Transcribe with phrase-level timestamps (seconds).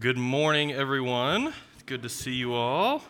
[0.00, 1.52] Good morning, everyone.
[1.84, 3.02] Good to see you all.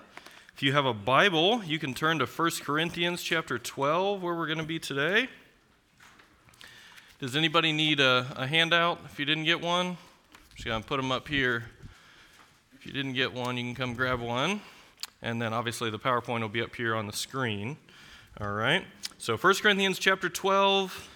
[0.56, 4.48] If you have a Bible, you can turn to 1 Corinthians chapter 12, where we're
[4.48, 5.29] going to be today.
[7.21, 9.87] Does anybody need a, a handout if you didn't get one?
[9.87, 9.96] I'm
[10.56, 11.66] just going to put them up here.
[12.74, 14.61] If you didn't get one, you can come grab one.
[15.22, 17.77] And then obviously the PowerPoint will be up here on the screen.
[18.41, 18.84] All right.
[19.16, 21.09] So 1 Corinthians chapter 12.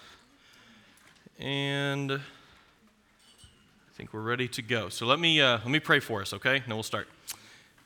[1.37, 2.21] And
[3.95, 4.89] I think we're ready to go.
[4.89, 6.57] So let me, uh, let me pray for us, okay?
[6.57, 7.07] And then we'll start.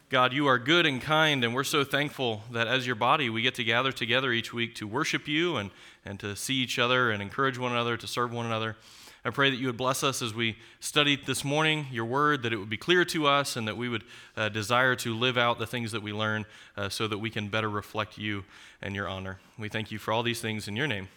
[0.09, 3.43] God, you are good and kind, and we're so thankful that as your body, we
[3.43, 5.70] get to gather together each week to worship you and,
[6.03, 8.75] and to see each other and encourage one another, to serve one another.
[9.23, 12.53] I pray that you would bless us as we studied this morning your word, that
[12.53, 14.03] it would be clear to us, and that we would
[14.35, 17.49] uh, desire to live out the things that we learn uh, so that we can
[17.49, 18.45] better reflect you
[18.81, 19.37] and your honor.
[19.59, 21.07] We thank you for all these things in your name.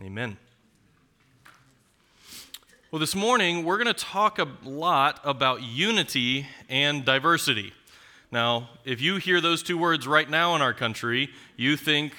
[0.00, 0.36] Amen.
[2.92, 7.72] Well, this morning we're going to talk a lot about unity and diversity.
[8.30, 12.12] Now, if you hear those two words right now in our country, you think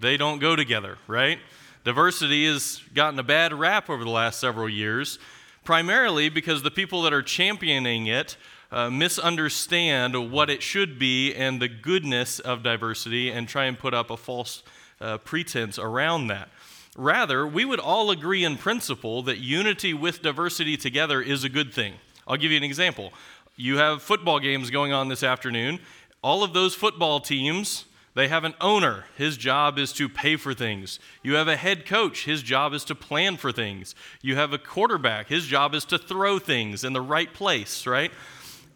[0.00, 1.38] they don't go together, right?
[1.84, 5.20] Diversity has gotten a bad rap over the last several years,
[5.62, 8.36] primarily because the people that are championing it
[8.72, 13.94] uh, misunderstand what it should be and the goodness of diversity and try and put
[13.94, 14.64] up a false
[15.00, 16.48] uh, pretense around that.
[16.96, 21.72] Rather, we would all agree in principle that unity with diversity together is a good
[21.72, 21.94] thing.
[22.26, 23.12] I'll give you an example.
[23.54, 25.80] You have football games going on this afternoon.
[26.22, 29.04] All of those football teams, they have an owner.
[29.16, 30.98] His job is to pay for things.
[31.22, 32.24] You have a head coach.
[32.24, 33.94] His job is to plan for things.
[34.22, 35.28] You have a quarterback.
[35.28, 38.10] His job is to throw things in the right place, right?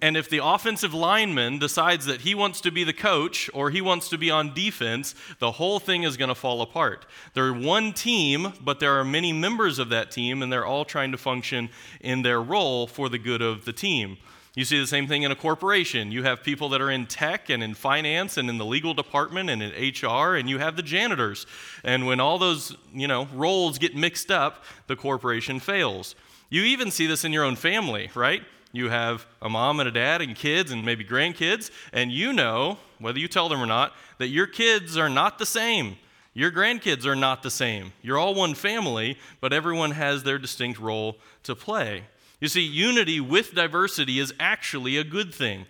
[0.03, 3.83] And if the offensive lineman decides that he wants to be the coach or he
[3.83, 7.05] wants to be on defense, the whole thing is going to fall apart.
[7.35, 11.13] They're one team, but there are many members of that team, and they're all trying
[11.13, 11.69] to function
[12.01, 14.17] in their role for the good of the team.
[14.55, 16.11] You see the same thing in a corporation.
[16.11, 19.49] You have people that are in tech and in finance and in the legal department
[19.49, 21.47] and in HR, and you have the janitors.
[21.85, 26.17] And when all those, you know, roles get mixed up, the corporation fails.
[26.49, 28.43] You even see this in your own family, right?
[28.73, 32.79] You have a mom and a dad and kids and maybe grandkids, and you know,
[32.99, 35.97] whether you tell them or not, that your kids are not the same.
[36.35, 37.93] Your grandkids are not the same.
[38.03, 42.05] You're all one family, but everyone has their distinct role to play.
[42.41, 45.67] You see, unity with diversity is actually a good thing.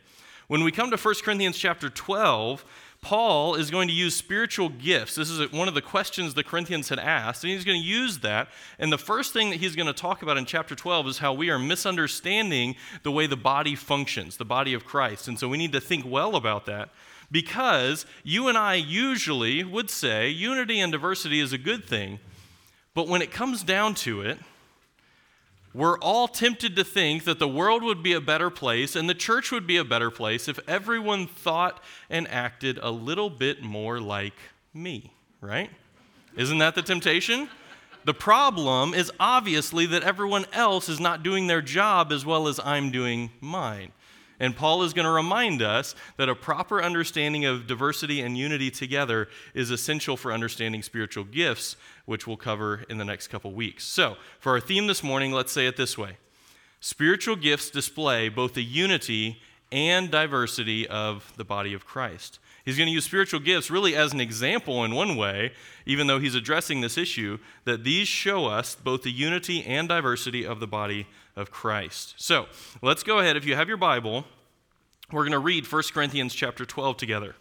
[0.49, 2.65] When we come to 1 Corinthians chapter 12,
[3.03, 5.15] Paul is going to use spiritual gifts.
[5.15, 8.19] This is one of the questions the Corinthians had asked, and he's going to use
[8.19, 8.49] that.
[8.79, 11.33] And the first thing that he's going to talk about in chapter 12 is how
[11.33, 15.29] we are misunderstanding the way the body functions, the body of Christ.
[15.29, 16.91] And so we need to think well about that
[17.31, 22.19] because you and I usually would say unity and diversity is a good thing.
[22.93, 24.39] But when it comes down to it,
[25.73, 29.15] we're all tempted to think that the world would be a better place and the
[29.15, 34.01] church would be a better place if everyone thought and acted a little bit more
[34.01, 34.35] like
[34.75, 35.71] me, right?
[36.37, 37.49] Isn't that the temptation?
[38.05, 42.59] The problem is obviously that everyone else is not doing their job as well as
[42.65, 43.93] I'm doing mine.
[44.41, 48.71] And Paul is going to remind us that a proper understanding of diversity and unity
[48.71, 53.85] together is essential for understanding spiritual gifts, which we'll cover in the next couple weeks.
[53.85, 56.17] So, for our theme this morning, let's say it this way
[56.81, 62.39] Spiritual gifts display both the unity and diversity of the body of Christ.
[62.65, 65.53] He's going to use spiritual gifts really as an example in one way,
[65.87, 70.47] even though he's addressing this issue, that these show us both the unity and diversity
[70.47, 72.15] of the body of Christ.
[72.17, 72.47] So
[72.83, 73.37] let's go ahead.
[73.37, 74.25] If you have your Bible,
[75.13, 77.35] we're going to read 1 Corinthians chapter 12 together.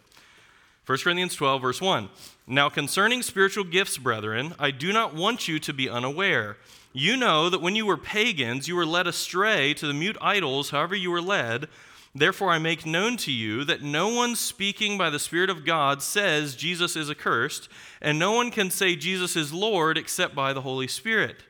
[0.86, 2.08] 1 Corinthians 12, verse 1.
[2.46, 6.56] Now, concerning spiritual gifts, brethren, I do not want you to be unaware.
[6.92, 10.70] You know that when you were pagans, you were led astray to the mute idols,
[10.70, 11.68] however you were led.
[12.12, 16.02] Therefore, I make known to you that no one speaking by the Spirit of God
[16.02, 17.68] says Jesus is accursed,
[18.02, 21.44] and no one can say Jesus is Lord except by the Holy Spirit.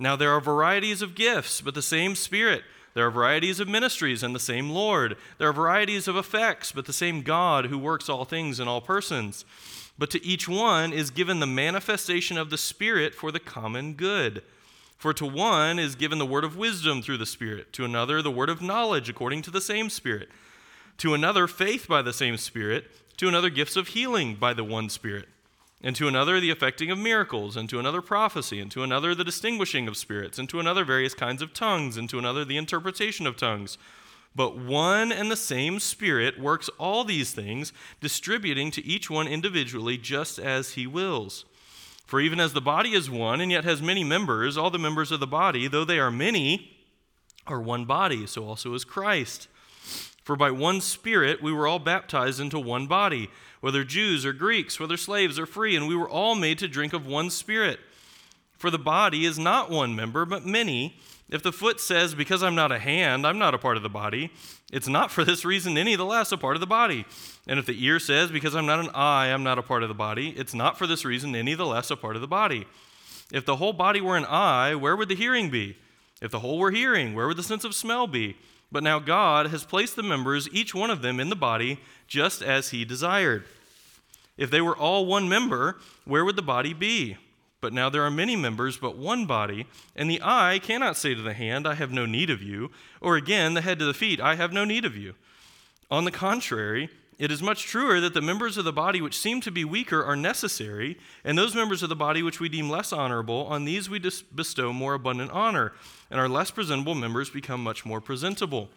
[0.00, 2.64] Now, there are varieties of gifts, but the same Spirit.
[2.94, 5.14] There are varieties of ministries, and the same Lord.
[5.36, 8.80] There are varieties of effects, but the same God who works all things in all
[8.80, 9.44] persons.
[9.98, 14.42] But to each one is given the manifestation of the Spirit for the common good.
[14.96, 18.30] For to one is given the word of wisdom through the Spirit, to another the
[18.30, 20.30] word of knowledge according to the same Spirit,
[20.96, 24.88] to another faith by the same Spirit, to another gifts of healing by the one
[24.88, 25.28] Spirit,
[25.82, 29.24] and to another the effecting of miracles, and to another prophecy, and to another the
[29.24, 33.26] distinguishing of spirits, and to another various kinds of tongues, and to another the interpretation
[33.26, 33.78] of tongues.
[34.34, 39.98] But one and the same Spirit works all these things, distributing to each one individually
[39.98, 41.44] just as he wills.
[42.06, 45.12] For even as the body is one and yet has many members, all the members
[45.12, 46.76] of the body, though they are many,
[47.46, 49.48] are one body, so also is Christ.
[50.22, 53.30] For by one Spirit we were all baptized into one body,
[53.60, 56.92] whether Jews or Greeks, whether slaves or free, and we were all made to drink
[56.92, 57.80] of one Spirit.
[58.56, 60.96] For the body is not one member, but many.
[61.30, 63.88] If the foot says, Because I'm not a hand, I'm not a part of the
[63.88, 64.30] body,
[64.72, 67.06] it's not for this reason any the less a part of the body.
[67.46, 69.88] And if the ear says, Because I'm not an eye, I'm not a part of
[69.88, 72.66] the body, it's not for this reason any the less a part of the body.
[73.32, 75.76] If the whole body were an eye, where would the hearing be?
[76.20, 78.36] If the whole were hearing, where would the sense of smell be?
[78.72, 82.42] But now God has placed the members, each one of them, in the body, just
[82.42, 83.44] as He desired.
[84.36, 87.16] If they were all one member, where would the body be?
[87.60, 91.20] But now there are many members, but one body, and the eye cannot say to
[91.20, 92.70] the hand, I have no need of you,
[93.00, 95.14] or again, the head to the feet, I have no need of you.
[95.90, 96.88] On the contrary,
[97.20, 100.02] it is much truer that the members of the body which seem to be weaker
[100.02, 103.90] are necessary, and those members of the body which we deem less honorable, on these
[103.90, 105.74] we bestow more abundant honor,
[106.10, 108.70] and our less presentable members become much more presentable,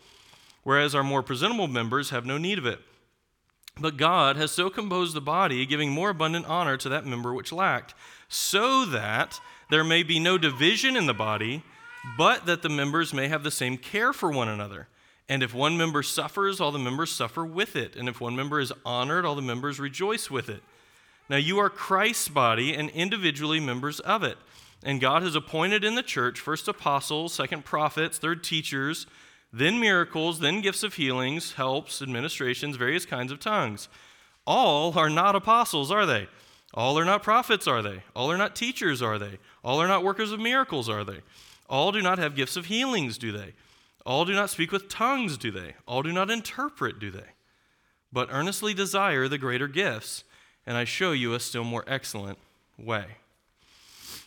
[0.63, 2.79] whereas our more presentable members have no need of it.
[3.79, 7.53] But God has so composed the body, giving more abundant honor to that member which
[7.53, 7.93] lacked,
[8.27, 11.63] so that there may be no division in the body,
[12.17, 14.89] but that the members may have the same care for one another.
[15.29, 17.95] And if one member suffers, all the members suffer with it.
[17.95, 20.61] And if one member is honored, all the members rejoice with it.
[21.29, 24.37] Now you are Christ's body and individually members of it.
[24.83, 29.07] And God has appointed in the church first apostles, second prophets, third teachers,
[29.53, 33.87] then miracles, then gifts of healings, helps, administrations, various kinds of tongues.
[34.45, 36.27] All are not apostles, are they?
[36.73, 38.01] All are not prophets, are they?
[38.15, 39.37] All are not teachers, are they?
[39.63, 41.19] All are not workers of miracles, are they?
[41.69, 43.53] All do not have gifts of healings, do they?
[44.05, 45.75] All do not speak with tongues, do they?
[45.87, 47.31] All do not interpret, do they?
[48.11, 50.23] But earnestly desire the greater gifts,
[50.65, 52.37] and I show you a still more excellent
[52.77, 53.05] way.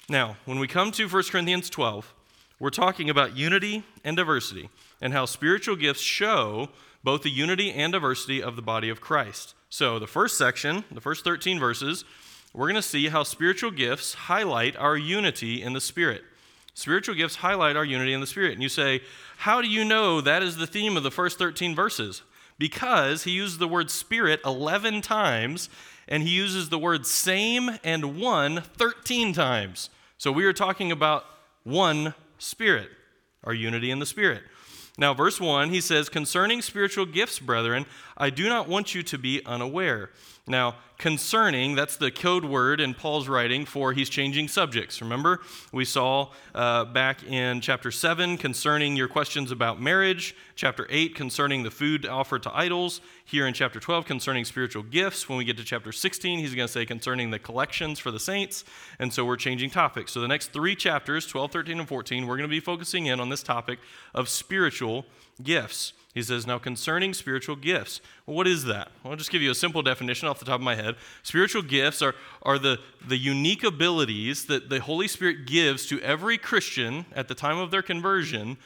[0.08, 2.14] Now, when we come to 1 Corinthians 12,
[2.58, 4.70] we're talking about unity and diversity
[5.00, 6.70] and how spiritual gifts show
[7.04, 9.54] both the unity and diversity of the body of Christ.
[9.68, 12.04] So, the first section, the first 13 verses,
[12.54, 16.24] we're going to see how spiritual gifts highlight our unity in the Spirit.
[16.76, 18.52] Spiritual gifts highlight our unity in the Spirit.
[18.52, 19.00] And you say,
[19.38, 22.20] How do you know that is the theme of the first 13 verses?
[22.58, 25.70] Because he uses the word Spirit 11 times,
[26.06, 29.88] and he uses the word same and one 13 times.
[30.18, 31.24] So we are talking about
[31.64, 32.90] one Spirit,
[33.42, 34.42] our unity in the Spirit.
[34.98, 37.86] Now, verse 1, he says, Concerning spiritual gifts, brethren,
[38.16, 40.10] I do not want you to be unaware.
[40.48, 45.02] Now, concerning, that's the code word in Paul's writing for he's changing subjects.
[45.02, 45.40] Remember,
[45.72, 51.64] we saw uh, back in chapter 7 concerning your questions about marriage, chapter 8 concerning
[51.64, 55.28] the food offered to idols, here in chapter 12 concerning spiritual gifts.
[55.28, 58.20] When we get to chapter 16, he's going to say concerning the collections for the
[58.20, 58.64] saints.
[59.00, 60.12] And so we're changing topics.
[60.12, 63.18] So the next three chapters, 12, 13, and 14, we're going to be focusing in
[63.18, 63.80] on this topic
[64.14, 65.06] of spiritual
[65.42, 65.92] gifts.
[66.16, 68.88] He says, Now concerning spiritual gifts, well, what is that?
[69.04, 70.96] Well, I'll just give you a simple definition off the top of my head.
[71.22, 76.38] Spiritual gifts are, are the, the unique abilities that the Holy Spirit gives to every
[76.38, 78.56] Christian at the time of their conversion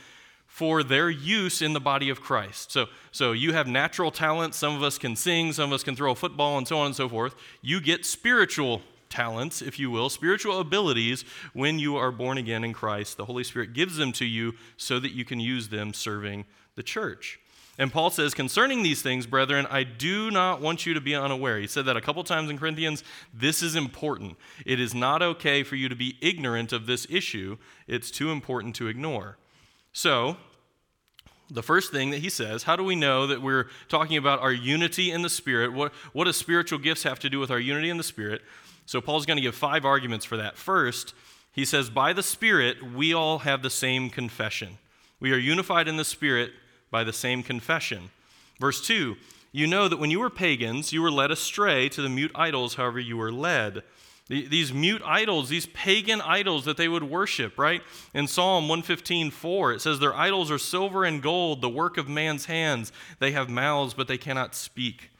[0.47, 2.71] for their use in the body of Christ.
[2.71, 4.57] So, so you have natural talents.
[4.57, 6.87] Some of us can sing, some of us can throw a football, and so on
[6.87, 7.35] and so forth.
[7.63, 12.73] You get spiritual talents, if you will, spiritual abilities when you are born again in
[12.73, 13.17] Christ.
[13.17, 16.47] The Holy Spirit gives them to you so that you can use them serving
[16.77, 17.39] the church.
[17.79, 21.59] And Paul says, concerning these things, brethren, I do not want you to be unaware.
[21.59, 23.03] He said that a couple times in Corinthians.
[23.33, 24.37] This is important.
[24.67, 27.57] It is not okay for you to be ignorant of this issue,
[27.87, 29.39] it's too important to ignore.
[29.93, 30.37] So,
[31.51, 34.53] the first thing that he says, how do we know that we're talking about our
[34.53, 35.73] unity in the Spirit?
[35.73, 38.43] What, what do spiritual gifts have to do with our unity in the Spirit?
[38.87, 40.57] So, Paul's going to give five arguments for that.
[40.57, 41.15] First,
[41.53, 44.79] he says, by the Spirit, we all have the same confession.
[45.19, 46.53] We are unified in the Spirit
[46.91, 48.11] by the same confession.
[48.59, 49.17] Verse 2
[49.53, 52.75] You know that when you were pagans, you were led astray to the mute idols,
[52.75, 53.83] however, you were led.
[54.29, 57.83] These mute idols, these pagan idols that they would worship, right?
[58.15, 62.09] In Psalm 115, 4, it says, Their idols are silver and gold, the work of
[62.09, 62.93] man's hands.
[63.19, 65.11] They have mouths, but they cannot speak.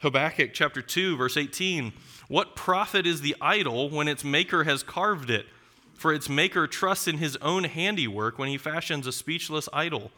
[0.00, 1.92] Habakkuk chapter 2, verse 18
[2.28, 5.46] What profit is the idol when its maker has carved it?
[5.94, 10.12] For its maker trusts in his own handiwork when he fashions a speechless idol.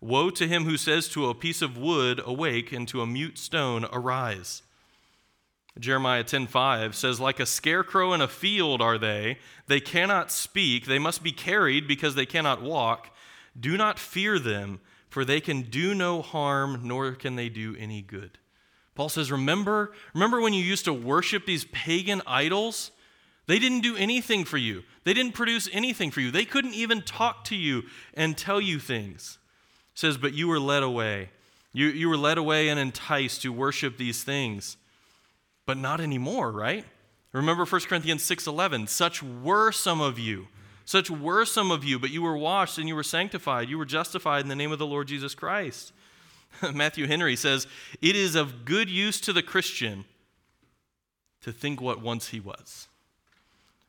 [0.00, 3.38] Woe to him who says to a piece of wood, Awake, and to a mute
[3.38, 4.62] stone, Arise.
[5.78, 11.00] Jeremiah 10:5 says like a scarecrow in a field are they they cannot speak they
[11.00, 13.10] must be carried because they cannot walk
[13.58, 14.78] do not fear them
[15.08, 18.38] for they can do no harm nor can they do any good
[18.94, 22.90] Paul says remember remember when you used to worship these pagan idols
[23.46, 24.84] They didn't do anything for you.
[25.04, 26.30] They didn't produce anything for you.
[26.30, 27.82] They couldn't even talk to you
[28.14, 29.38] and tell you things.
[29.94, 31.30] Says, but you were led away.
[31.72, 34.76] You, you were led away and enticed to worship these things.
[35.66, 36.84] But not anymore, right?
[37.32, 40.46] Remember 1 Corinthians 6:11, such were some of you.
[40.84, 43.68] Such were some of you, but you were washed and you were sanctified.
[43.68, 45.92] You were justified in the name of the Lord Jesus Christ.
[46.74, 47.66] Matthew Henry says,
[48.00, 50.04] It is of good use to the Christian
[51.42, 52.88] to think what once he was.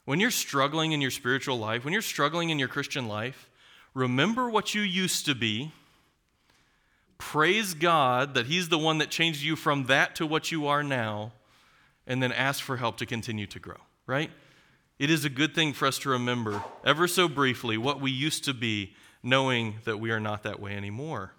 [0.05, 3.49] When you're struggling in your spiritual life, when you're struggling in your Christian life,
[3.93, 5.71] remember what you used to be.
[7.17, 10.83] Praise God that He's the one that changed you from that to what you are
[10.83, 11.31] now,
[12.05, 14.29] and then ask for help to continue to grow, right?
[14.99, 18.43] It is a good thing for us to remember, ever so briefly, what we used
[18.45, 18.93] to be,
[19.23, 21.31] knowing that we are not that way anymore.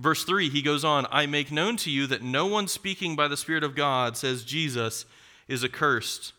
[0.00, 3.28] Verse 3, he goes on, I make known to you that no one speaking by
[3.28, 5.04] the Spirit of God says Jesus
[5.46, 6.32] is accursed.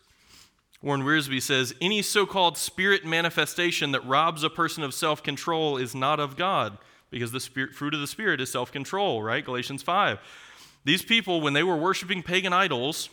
[0.82, 5.76] Warren Wiersbe says, Any so called spirit manifestation that robs a person of self control
[5.76, 6.76] is not of God,
[7.08, 9.44] because the spirit, fruit of the Spirit is self control, right?
[9.44, 10.18] Galatians 5.
[10.84, 13.10] These people, when they were worshiping pagan idols,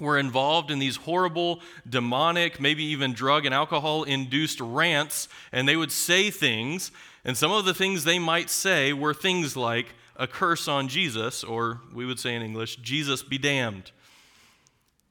[0.00, 5.76] were involved in these horrible, demonic, maybe even drug and alcohol induced rants, and they
[5.76, 6.90] would say things,
[7.24, 11.42] and some of the things they might say were things like a curse on Jesus,
[11.42, 13.90] or we would say in English, Jesus be damned.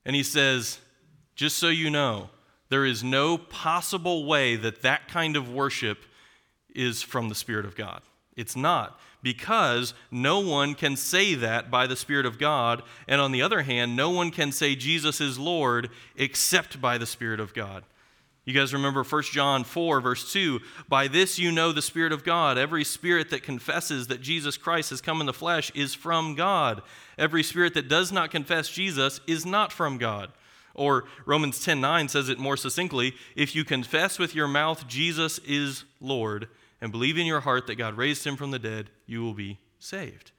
[0.06, 0.80] And he says,
[1.36, 2.30] just so you know,
[2.70, 6.00] there is no possible way that that kind of worship
[6.76, 8.02] is from the Spirit of God.
[8.36, 12.84] It's not because no one can say that by the Spirit of God.
[13.08, 17.06] And on the other hand, no one can say Jesus is Lord except by the
[17.06, 17.84] Spirit of God.
[18.50, 22.24] You guys remember 1 John 4, verse 2 By this you know the Spirit of
[22.24, 22.58] God.
[22.58, 26.82] Every spirit that confesses that Jesus Christ has come in the flesh is from God.
[27.16, 30.32] Every spirit that does not confess Jesus is not from God.
[30.74, 35.38] Or Romans 10 9 says it more succinctly If you confess with your mouth Jesus
[35.46, 36.48] is Lord
[36.82, 39.60] and believe in your heart that God raised him from the dead, you will be
[39.78, 40.32] saved.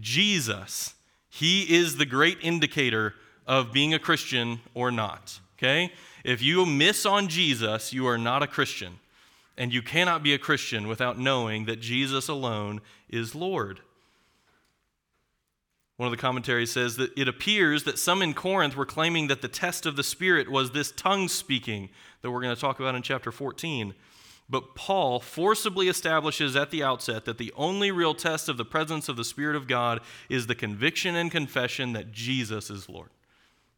[0.00, 0.96] Jesus,
[1.28, 3.14] he is the great indicator
[3.46, 5.38] of being a Christian or not.
[5.58, 5.92] Okay?
[6.24, 9.00] If you miss on Jesus, you are not a Christian.
[9.56, 13.80] And you cannot be a Christian without knowing that Jesus alone is Lord.
[15.96, 19.42] One of the commentaries says that it appears that some in Corinth were claiming that
[19.42, 21.88] the test of the Spirit was this tongue speaking
[22.22, 23.94] that we're going to talk about in chapter 14.
[24.48, 29.08] But Paul forcibly establishes at the outset that the only real test of the presence
[29.08, 33.10] of the Spirit of God is the conviction and confession that Jesus is Lord.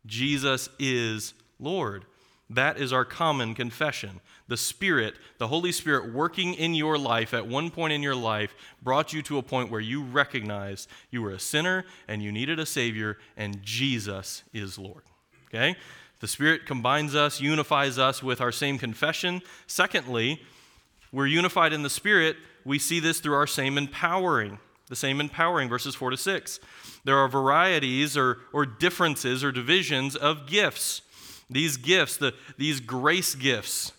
[0.04, 2.04] Jesus is Lord.
[2.50, 4.20] That is our common confession.
[4.48, 8.52] The Spirit, the Holy Spirit working in your life at one point in your life,
[8.82, 12.58] brought you to a point where you recognized you were a sinner and you needed
[12.58, 15.04] a Savior, and Jesus is Lord.
[15.46, 15.76] Okay?
[16.18, 19.42] The Spirit combines us, unifies us with our same confession.
[19.68, 20.42] Secondly,
[21.12, 22.36] we're unified in the Spirit.
[22.64, 24.58] We see this through our same empowering.
[24.88, 26.58] The same empowering, verses 4 to 6.
[27.04, 31.02] There are varieties or, or differences or divisions of gifts.
[31.50, 33.92] These gifts, the, these grace gifts,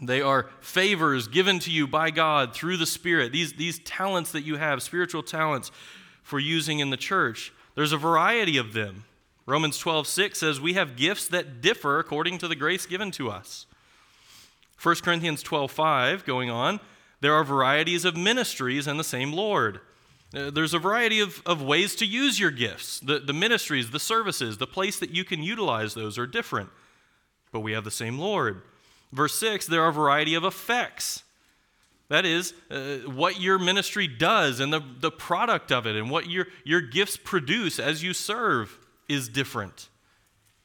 [0.00, 3.32] they are favors given to you by God through the Spirit.
[3.32, 5.70] These, these talents that you have, spiritual talents
[6.22, 9.04] for using in the church, there's a variety of them.
[9.46, 13.30] Romans 12, 6 says, We have gifts that differ according to the grace given to
[13.30, 13.66] us.
[14.82, 16.80] 1 Corinthians 12 5, going on,
[17.20, 19.80] there are varieties of ministries and the same Lord.
[20.34, 23.00] Uh, there's a variety of, of ways to use your gifts.
[23.00, 26.70] The, the ministries, the services, the place that you can utilize those are different,
[27.52, 28.62] but we have the same Lord.
[29.12, 31.22] Verse 6 there are a variety of effects.
[32.08, 36.28] That is, uh, what your ministry does and the, the product of it and what
[36.28, 39.88] your, your gifts produce as you serve is different.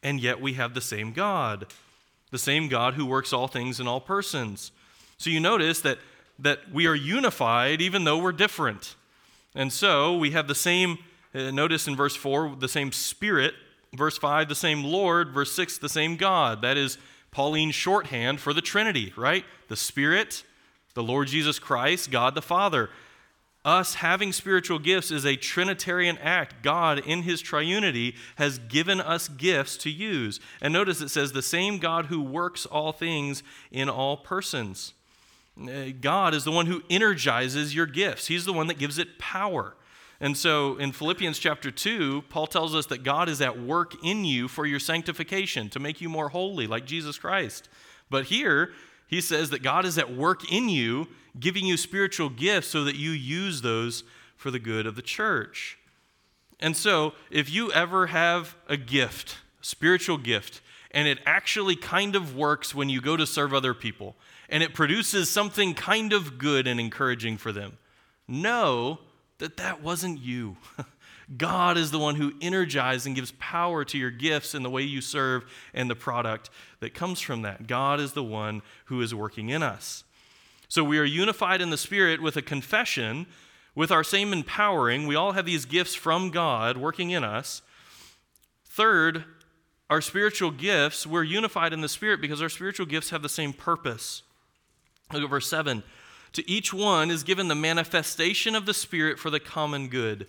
[0.04, 1.68] And yet we have the same God
[2.32, 4.72] the same God who works all things in all persons.
[5.18, 6.00] So you notice that,
[6.40, 8.96] that we are unified even though we're different.
[9.58, 11.00] And so we have the same,
[11.36, 13.54] uh, notice in verse 4, the same Spirit.
[13.94, 15.34] Verse 5, the same Lord.
[15.34, 16.62] Verse 6, the same God.
[16.62, 16.98] That is
[17.32, 19.44] Pauline shorthand for the Trinity, right?
[19.68, 20.46] The Spirit,
[20.94, 22.90] the Lord Jesus Christ, God the Father
[23.68, 26.64] us having spiritual gifts is a Trinitarian act.
[26.64, 30.40] God, in His triunity, has given us gifts to use.
[30.62, 34.94] And notice it says, the same God who works all things in all persons.
[35.62, 39.18] Uh, God is the one who energizes your gifts, He's the one that gives it
[39.20, 39.76] power.
[40.20, 44.26] And so in Philippians chapter 2, Paul tells us that God is at work in
[44.26, 47.70] you for your sanctification, to make you more holy, like Jesus Christ.
[48.10, 48.72] But here,
[49.08, 51.08] he says that God is at work in you,
[51.40, 54.04] giving you spiritual gifts so that you use those
[54.36, 55.78] for the good of the church.
[56.60, 60.62] And so, if you ever have a gift, spiritual gift,
[60.92, 64.16] and it actually kind of works when you go to serve other people,
[64.50, 67.78] and it produces something kind of good and encouraging for them.
[68.28, 69.00] Know
[69.40, 70.58] that that wasn't you.
[71.38, 74.84] God is the one who energizes and gives power to your gifts and the way
[74.84, 76.50] you serve and the product
[76.80, 77.68] that comes from that.
[77.68, 80.06] God is the one who is working in us.
[80.70, 83.26] So we are unified in the Spirit with a confession,
[83.76, 85.06] with our same empowering.
[85.06, 87.62] We all have these gifts from God working in us.
[88.66, 89.26] Third,
[89.90, 93.54] our spiritual gifts, we're unified in the Spirit because our spiritual gifts have the same
[93.54, 94.24] purpose.
[95.12, 95.84] Look at verse 7.
[96.34, 100.28] To each one is given the manifestation of the Spirit for the common good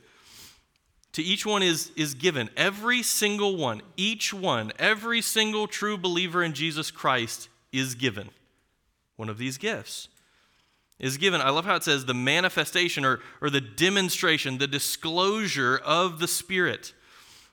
[1.13, 2.51] to each one is, is given.
[2.57, 8.31] Every single one, each one, every single true believer in Jesus Christ is given
[9.17, 10.09] one of these gifts.
[11.01, 15.81] Is given, I love how it says the manifestation or, or the demonstration, the disclosure
[15.85, 16.93] of the Spirit.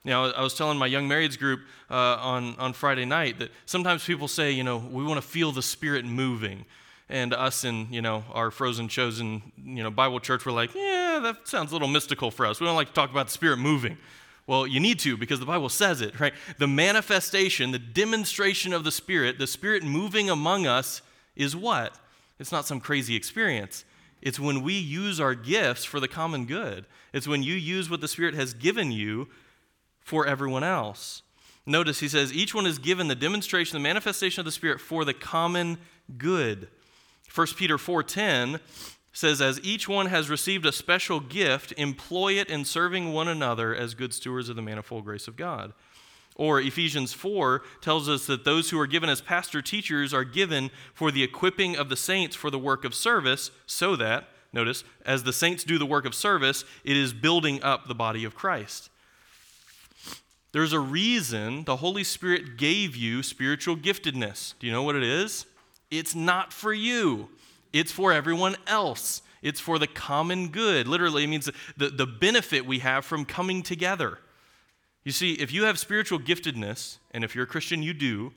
[0.03, 4.03] Now, I was telling my young marrieds group uh, on, on Friday night that sometimes
[4.03, 6.65] people say, you know, we want to feel the Spirit moving
[7.09, 11.19] and us in you know our frozen chosen you know bible church were like yeah
[11.21, 12.59] that sounds a little mystical for us.
[12.59, 13.97] We don't like to talk about the spirit moving.
[14.47, 16.33] Well you need to because the bible says it right?
[16.57, 21.01] The manifestation the demonstration of the spirit the spirit moving among us
[21.35, 21.95] is what?
[22.39, 23.85] It's not some crazy experience.
[24.21, 26.85] It's when we use our gifts for the common good.
[27.13, 29.27] It's when you use what the spirit has given you
[29.99, 31.21] for everyone else.
[31.65, 35.05] Notice he says each one is given the demonstration the manifestation of the spirit for
[35.05, 35.77] the common
[36.17, 36.67] good
[37.35, 38.61] 1 Peter 4:10
[39.11, 43.75] says as each one has received a special gift, employ it in serving one another
[43.75, 45.73] as good stewards of the manifold grace of God.
[46.35, 50.69] Or Ephesians 4 tells us that those who are given as pastor teachers are given
[50.93, 55.23] for the equipping of the saints for the work of service, so that, notice, as
[55.23, 58.89] the saints do the work of service, it is building up the body of Christ.
[60.51, 64.55] There's a reason the Holy Spirit gave you spiritual giftedness.
[64.59, 65.45] Do you know what it is?
[65.91, 67.29] It's not for you,
[67.73, 69.21] it's for everyone else.
[69.41, 70.87] It's for the common good.
[70.87, 74.17] Literally, it means the, the benefit we have from coming together.
[75.03, 78.33] You see, if you have spiritual giftedness, and if you're a Christian, you do,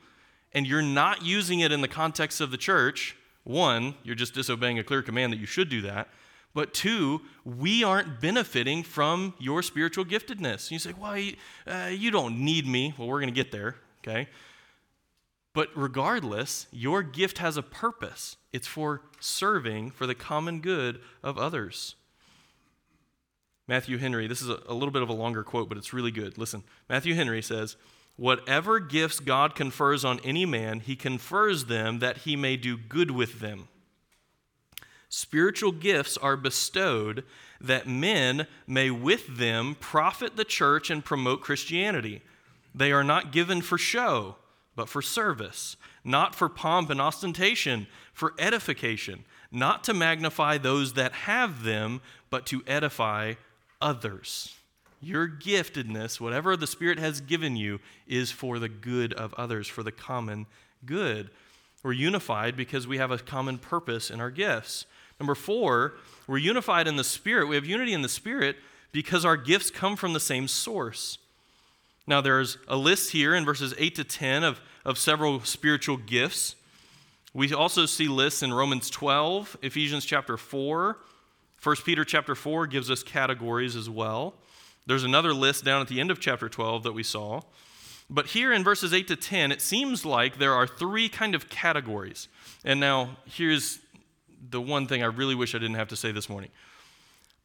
[0.53, 4.79] and you're not using it in the context of the church, one, you're just disobeying
[4.79, 6.09] a clear command that you should do that.
[6.53, 10.71] But two, we aren't benefiting from your spiritual giftedness.
[10.71, 12.93] You say, well, you, uh, you don't need me.
[12.99, 14.29] Well, we're going to get there, okay?
[15.55, 18.37] But regardless, your gift has a purpose.
[18.53, 21.95] It's for serving for the common good of others.
[23.67, 26.39] Matthew Henry, this is a, little bit of a longer quote, but it's really good.
[26.39, 27.77] Listen, Matthew Henry says,
[28.17, 33.11] Whatever gifts God confers on any man, he confers them that he may do good
[33.11, 33.69] with them.
[35.09, 37.25] Spiritual gifts are bestowed
[37.61, 42.23] that men may with them profit the church and promote Christianity.
[42.75, 44.37] They are not given for show
[44.79, 51.11] but for service, not for pomp and ostentation, for edification, not to magnify those that
[51.13, 53.35] have them, but to edify
[53.81, 54.55] others.
[55.01, 59.83] Your giftedness, whatever the Spirit has given you, is for the good of others, for
[59.83, 60.47] the common
[60.87, 61.29] good.
[61.83, 64.87] We're unified because we have a common purpose in our gifts.
[65.19, 65.95] Number four,
[66.29, 67.49] we're unified in the Spirit.
[67.49, 68.55] We have unity in the Spirit
[68.93, 71.19] because our gifts come from the same source.
[72.09, 76.57] Now, there's a list here in verses 8 to 10 of, of several spiritual gifts.
[77.35, 80.97] We also see lists in Romans 12, Ephesians chapter 4,
[81.63, 84.33] 1 Peter chapter 4 gives us categories as well.
[84.87, 87.43] There's another list down at the end of chapter 12 that we saw.
[88.09, 91.51] But here in verses 8 to 10, it seems like there are three kind of
[91.51, 92.29] categories.
[92.65, 93.81] And now here's
[94.49, 96.49] the one thing I really wish I didn't have to say this morning.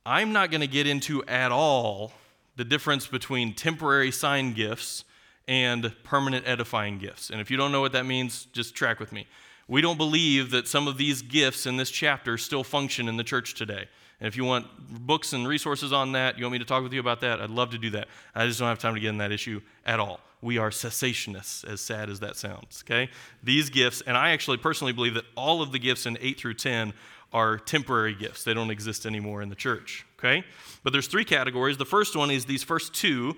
[0.06, 2.13] I'm not going to get into at all
[2.56, 5.04] the difference between temporary sign gifts
[5.48, 7.30] and permanent edifying gifts.
[7.30, 9.28] And if you don't know what that means, just track with me.
[9.68, 13.24] We don't believe that some of these gifts in this chapter still function in the
[13.24, 13.88] church today.
[14.20, 14.68] And if you want
[15.06, 17.50] books and resources on that, you want me to talk with you about that, I'd
[17.50, 18.08] love to do that.
[18.36, 20.20] I just don't have time to get in that issue at all.
[20.42, 23.10] We are cessationists, as sad as that sounds, okay?
[23.42, 26.56] These gifts, and I actually personally believe that all of the gifts in 8 through
[26.56, 26.94] 10
[27.32, 28.44] are temporary gifts.
[28.44, 30.44] They don't exist anymore in the church, okay?
[30.84, 31.78] But there's three categories.
[31.78, 33.36] The first one is these first two.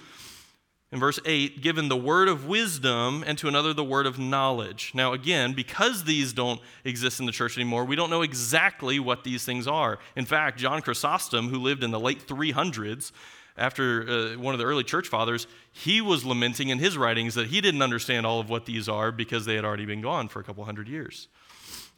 [0.91, 4.91] In verse 8, given the word of wisdom and to another the word of knowledge.
[4.93, 9.24] Now, again, because these don't exist in the church anymore, we don't know exactly what
[9.24, 9.98] these things are.
[10.15, 13.12] In fact, John Chrysostom, who lived in the late 300s,
[13.58, 17.48] after uh, one of the early church fathers, he was lamenting in his writings that
[17.48, 20.39] he didn't understand all of what these are because they had already been gone for
[20.39, 21.28] a couple hundred years.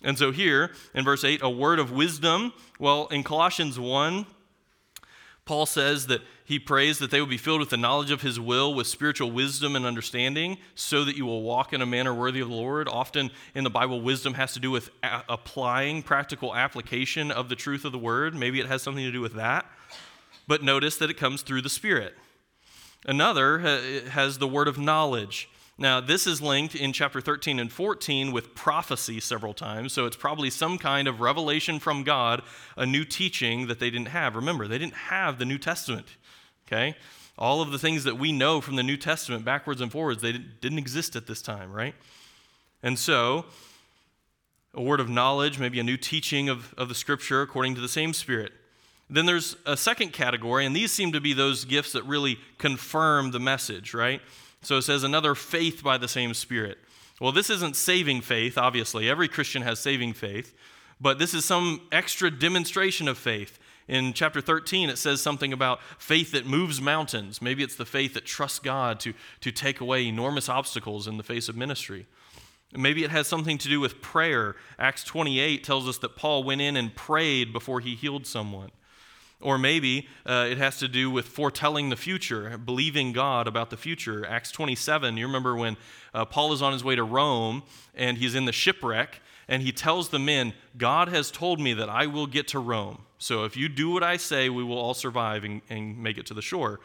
[0.03, 2.53] And so here in verse 8, a word of wisdom.
[2.79, 4.25] Well, in Colossians 1,
[5.47, 8.39] Paul says that he prays that they will be filled with the knowledge of his
[8.39, 12.41] will, with spiritual wisdom and understanding, so that you will walk in a manner worthy
[12.41, 12.87] of the Lord.
[12.87, 17.55] Often in the Bible, wisdom has to do with a- applying practical application of the
[17.55, 18.35] truth of the word.
[18.35, 19.65] Maybe it has something to do with that.
[20.47, 22.15] But notice that it comes through the Spirit.
[23.05, 25.49] Another uh, has the word of knowledge.
[25.79, 30.15] Now, this is linked in chapter 13 and 14 with prophecy several times, so it's
[30.15, 32.41] probably some kind of revelation from God,
[32.75, 34.35] a new teaching that they didn't have.
[34.35, 36.07] Remember, they didn't have the New Testament,
[36.67, 36.95] okay?
[37.37, 40.31] All of the things that we know from the New Testament, backwards and forwards, they
[40.31, 41.93] didn't exist at this time, right?
[42.81, 43.45] And so,
[44.73, 47.87] a word of knowledge, maybe a new teaching of, of the Scripture according to the
[47.87, 48.51] same Spirit.
[49.11, 53.29] Then there's a second category, and these seem to be those gifts that really confirm
[53.29, 54.21] the message, right?
[54.61, 56.77] So it says another faith by the same Spirit.
[57.19, 59.09] Well, this isn't saving faith, obviously.
[59.09, 60.53] Every Christian has saving faith,
[61.01, 63.59] but this is some extra demonstration of faith.
[63.87, 67.41] In chapter 13, it says something about faith that moves mountains.
[67.41, 71.23] Maybe it's the faith that trusts God to, to take away enormous obstacles in the
[71.23, 72.05] face of ministry.
[72.73, 74.55] Maybe it has something to do with prayer.
[74.77, 78.71] Acts 28 tells us that Paul went in and prayed before he healed someone.
[79.39, 83.77] Or maybe uh, it has to do with foretelling the future, believing God about the
[83.77, 84.25] future.
[84.25, 85.77] Acts 27, you remember when
[86.13, 87.61] uh, Paul is on his way to Rome
[87.93, 91.87] and he's in the shipwreck, and he tells the men, God has told me that
[91.87, 93.03] I will get to Rome.
[93.19, 96.25] So if you do what I say, we will all survive and, and make it
[96.27, 96.79] to the shore.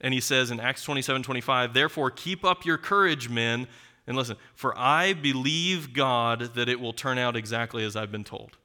[0.00, 3.66] And he says in Acts 27 25, Therefore, keep up your courage, men.
[4.06, 8.24] And listen, for I believe God that it will turn out exactly as I've been
[8.24, 8.56] told.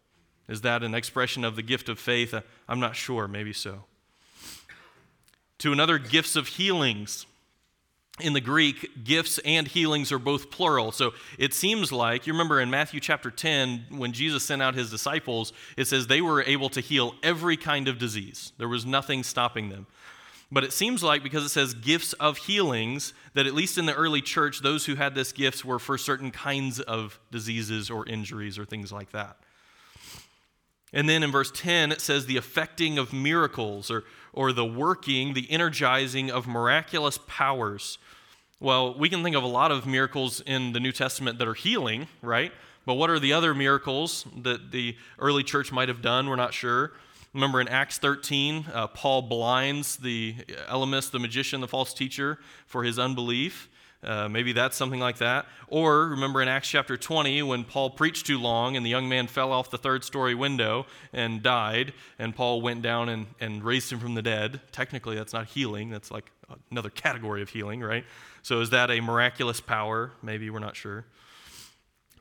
[0.47, 2.34] Is that an expression of the gift of faith?
[2.34, 3.86] Uh, I'm not sure, maybe so.
[5.60, 7.25] To another, gifts of healings.
[8.19, 10.91] In the Greek, gifts and healings are both plural.
[10.91, 14.91] So it seems like, you remember in Matthew chapter 10, when Jesus sent out his
[14.91, 18.51] disciples, it says they were able to heal every kind of disease.
[18.60, 19.88] There was nothing stopping them.
[20.51, 23.95] But it seems like because it says gifts of healings, that at least in the
[23.95, 28.60] early church, those who had this gifts were for certain kinds of diseases or injuries
[28.60, 29.38] or things like that.
[30.93, 35.34] And then in verse 10, it says the effecting of miracles or, or the working,
[35.34, 37.97] the energizing of miraculous powers.
[38.60, 41.56] Well, we can think of a lot of miracles in the New Testament that are
[41.56, 42.51] healing, right?
[42.86, 46.29] But what are the other miracles that the early church might have done?
[46.29, 46.91] We're not sure.
[47.34, 50.36] Remember in Acts 13, uh, Paul blinds the
[50.69, 53.67] Elymas, the magician, the false teacher, for his unbelief.
[54.03, 55.45] Uh, maybe that's something like that.
[55.67, 59.27] Or remember in Acts chapter 20 when Paul preached too long and the young man
[59.27, 63.91] fell off the third story window and died, and Paul went down and, and raised
[63.91, 64.59] him from the dead.
[64.71, 66.31] Technically, that's not healing, that's like
[66.71, 68.03] another category of healing, right?
[68.41, 70.11] So is that a miraculous power?
[70.21, 71.05] Maybe, we're not sure.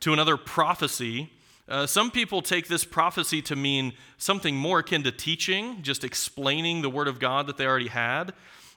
[0.00, 1.30] To another prophecy.
[1.68, 6.82] Uh, some people take this prophecy to mean something more akin to teaching, just explaining
[6.82, 8.32] the word of God that they already had.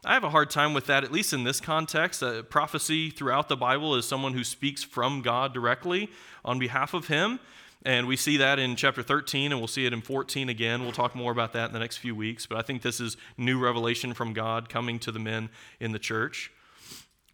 [0.07, 2.21] I have a hard time with that, at least in this context.
[2.21, 6.11] Uh, prophecy throughout the Bible is someone who speaks from God directly
[6.43, 7.39] on behalf of Him.
[7.83, 10.83] And we see that in chapter 13, and we'll see it in 14 again.
[10.83, 12.45] We'll talk more about that in the next few weeks.
[12.45, 15.99] But I think this is new revelation from God coming to the men in the
[15.99, 16.51] church.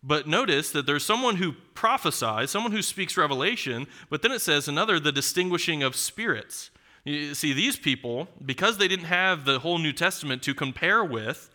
[0.02, 4.70] But notice that there's someone who prophesies, someone who speaks revelation, but then it says
[4.70, 6.72] another, the distinguishing of spirits.
[7.04, 11.50] You see, these people, because they didn't have the whole New Testament to compare with,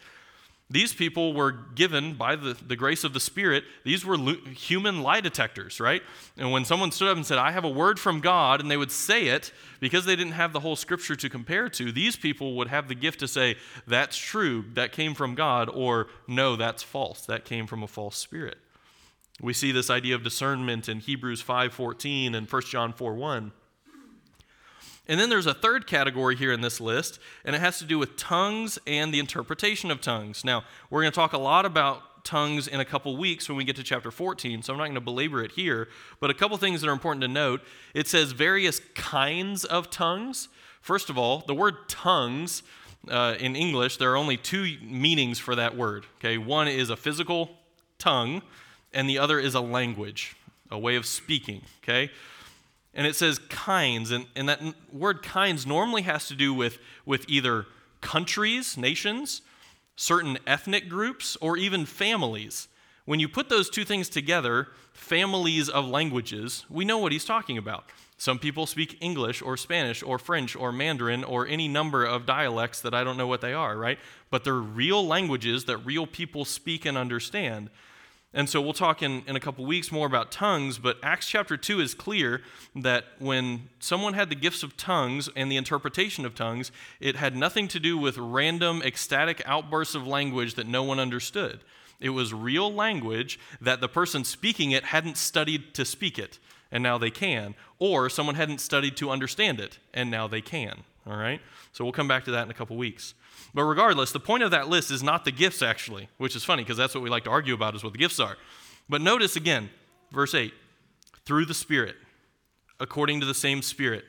[0.68, 5.20] these people were given, by the, the grace of the Spirit, these were human lie
[5.20, 6.02] detectors, right?
[6.36, 8.76] And when someone stood up and said, I have a word from God, and they
[8.76, 12.56] would say it because they didn't have the whole scripture to compare to, these people
[12.56, 16.82] would have the gift to say, That's true, that came from God, or No, that's
[16.82, 18.58] false, that came from a false spirit.
[19.40, 23.52] We see this idea of discernment in Hebrews 5:14 and 1 John 4:1.
[25.08, 27.98] And then there's a third category here in this list, and it has to do
[27.98, 30.44] with tongues and the interpretation of tongues.
[30.44, 33.64] Now, we're going to talk a lot about tongues in a couple weeks when we
[33.64, 35.88] get to chapter 14, so I'm not going to belabor it here.
[36.20, 37.62] But a couple things that are important to note
[37.94, 40.48] it says various kinds of tongues.
[40.80, 42.62] First of all, the word tongues
[43.08, 46.06] uh, in English, there are only two meanings for that word.
[46.18, 47.50] Okay, one is a physical
[47.98, 48.42] tongue,
[48.92, 50.36] and the other is a language,
[50.70, 51.62] a way of speaking.
[51.82, 52.10] Okay,
[52.96, 54.60] and it says kinds, and, and that
[54.92, 57.66] word kinds normally has to do with, with either
[58.00, 59.42] countries, nations,
[59.96, 62.68] certain ethnic groups, or even families.
[63.04, 67.58] When you put those two things together, families of languages, we know what he's talking
[67.58, 67.84] about.
[68.16, 72.80] Some people speak English or Spanish or French or Mandarin or any number of dialects
[72.80, 73.98] that I don't know what they are, right?
[74.30, 77.68] But they're real languages that real people speak and understand.
[78.36, 81.56] And so we'll talk in, in a couple weeks more about tongues, but Acts chapter
[81.56, 82.42] 2 is clear
[82.74, 86.70] that when someone had the gifts of tongues and the interpretation of tongues,
[87.00, 91.60] it had nothing to do with random ecstatic outbursts of language that no one understood.
[91.98, 96.38] It was real language that the person speaking it hadn't studied to speak it,
[96.70, 97.54] and now they can.
[97.78, 100.82] Or someone hadn't studied to understand it, and now they can.
[101.06, 101.40] All right?
[101.72, 103.14] So we'll come back to that in a couple weeks.
[103.54, 106.62] But regardless, the point of that list is not the gifts, actually, which is funny
[106.62, 108.36] because that's what we like to argue about is what the gifts are.
[108.88, 109.70] But notice again,
[110.12, 110.52] verse 8
[111.24, 111.96] through the Spirit,
[112.78, 114.04] according to the same Spirit,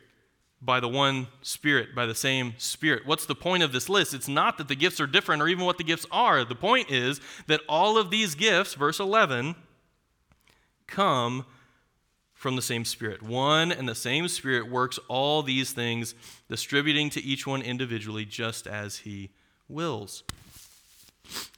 [0.62, 3.06] by the one Spirit, by the same Spirit.
[3.06, 4.14] What's the point of this list?
[4.14, 6.44] It's not that the gifts are different or even what the gifts are.
[6.44, 9.56] The point is that all of these gifts, verse 11,
[10.88, 11.46] come
[12.48, 13.22] from the same Spirit.
[13.22, 16.16] One and the same Spirit works all these things,
[16.48, 19.32] distributing to each one individually just as He
[19.68, 20.24] wills.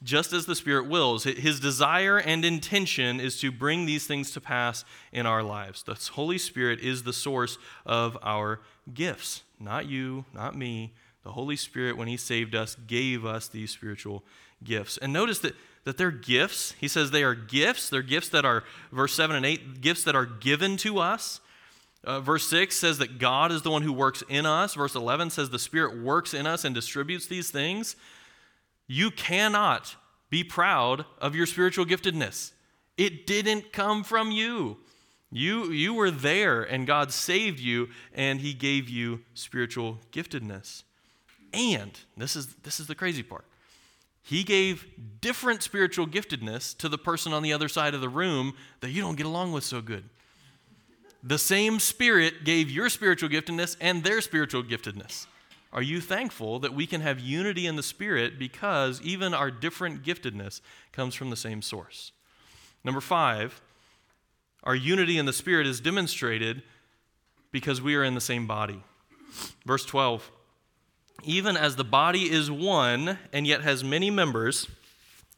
[0.02, 4.40] Just as the Spirit wills, His desire and intention is to bring these things to
[4.40, 5.84] pass in our lives.
[5.84, 8.60] The Holy Spirit is the source of our
[8.92, 9.44] gifts.
[9.60, 10.92] Not you, not me.
[11.22, 14.24] The Holy Spirit, when He saved us, gave us these spiritual
[14.64, 14.96] gifts.
[14.98, 16.74] And notice that that they're gifts.
[16.78, 17.88] He says they are gifts.
[17.88, 21.40] They're gifts that are, verse 7 and 8, gifts that are given to us.
[22.02, 24.74] Uh, verse 6 says that God is the one who works in us.
[24.74, 27.96] Verse 11 says the Spirit works in us and distributes these things.
[28.86, 29.96] You cannot
[30.30, 32.52] be proud of your spiritual giftedness.
[32.96, 34.78] It didn't come from you.
[35.32, 40.82] You, you were there, and God saved you, and He gave you spiritual giftedness.
[41.52, 43.44] And this is, this is the crazy part
[44.22, 44.86] he gave
[45.20, 49.02] different spiritual giftedness to the person on the other side of the room that you
[49.02, 50.04] don't get along with so good.
[51.22, 55.26] The same Spirit gave your spiritual giftedness and their spiritual giftedness.
[55.72, 60.02] Are you thankful that we can have unity in the Spirit because even our different
[60.02, 60.60] giftedness
[60.92, 62.12] comes from the same source?
[62.82, 63.60] Number five,
[64.64, 66.62] our unity in the Spirit is demonstrated
[67.52, 68.82] because we are in the same body.
[69.64, 70.30] Verse 12
[71.24, 74.68] even as the body is one and yet has many members,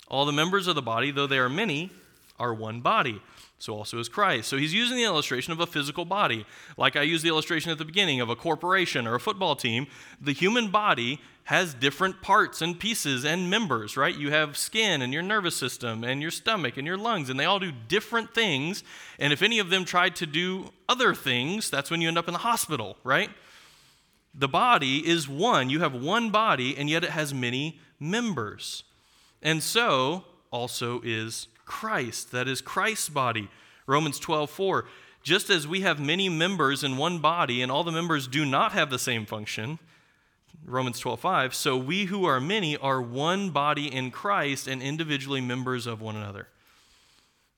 [0.08, 1.90] all the members of the body, though they are many,
[2.38, 3.20] are one body.
[3.58, 4.48] So also is Christ.
[4.48, 6.44] So he's using the illustration of a physical body.
[6.76, 9.86] Like I used the illustration at the beginning of a corporation or a football team.
[10.20, 14.16] The human body has different parts and pieces and members, right?
[14.16, 17.44] You have skin and your nervous system and your stomach and your lungs, and they
[17.44, 18.82] all do different things.
[19.20, 22.28] And if any of them tried to do other things, that's when you end up
[22.28, 23.30] in the hospital, right?
[24.34, 25.70] The body is one.
[25.70, 28.84] You have one body, and yet it has many members.
[29.42, 32.32] And so also is Christ.
[32.32, 33.48] That is Christ's body.
[33.86, 34.84] Romans 12, 4.
[35.22, 38.72] Just as we have many members in one body, and all the members do not
[38.72, 39.78] have the same function,
[40.64, 45.40] Romans 12, 5, so we who are many are one body in Christ and individually
[45.40, 46.48] members of one another.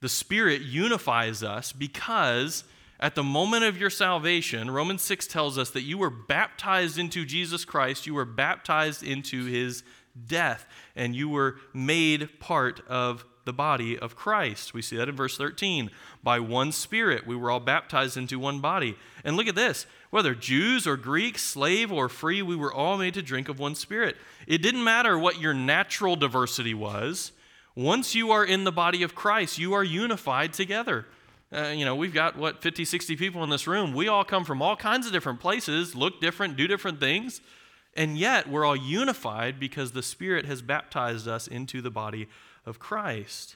[0.00, 2.64] The Spirit unifies us because
[3.04, 7.26] at the moment of your salvation, Romans 6 tells us that you were baptized into
[7.26, 9.82] Jesus Christ, you were baptized into his
[10.26, 10.64] death,
[10.96, 14.72] and you were made part of the body of Christ.
[14.72, 15.90] We see that in verse 13.
[16.22, 18.96] By one Spirit, we were all baptized into one body.
[19.22, 23.12] And look at this whether Jews or Greeks, slave or free, we were all made
[23.14, 24.16] to drink of one Spirit.
[24.46, 27.32] It didn't matter what your natural diversity was.
[27.76, 31.04] Once you are in the body of Christ, you are unified together.
[31.54, 33.94] Uh, you know, we've got, what, 50, 60 people in this room.
[33.94, 37.40] We all come from all kinds of different places, look different, do different things,
[37.96, 42.28] and yet we're all unified because the Spirit has baptized us into the body
[42.66, 43.54] of Christ.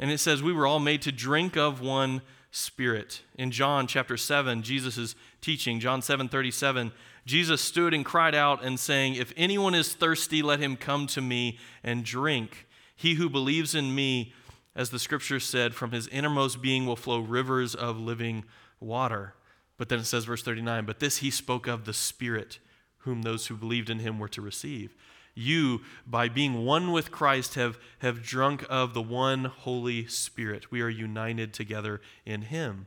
[0.00, 3.22] And it says we were all made to drink of one Spirit.
[3.36, 6.92] In John chapter 7, Jesus is teaching, John 7 37,
[7.26, 11.20] Jesus stood and cried out and saying, If anyone is thirsty, let him come to
[11.20, 12.66] me and drink.
[12.96, 14.32] He who believes in me,
[14.76, 18.44] as the scripture said, from his innermost being will flow rivers of living
[18.80, 19.34] water.
[19.76, 22.58] But then it says, verse 39, but this he spoke of the Spirit,
[22.98, 24.94] whom those who believed in him were to receive.
[25.34, 30.70] You, by being one with Christ, have, have drunk of the one Holy Spirit.
[30.70, 32.86] We are united together in him.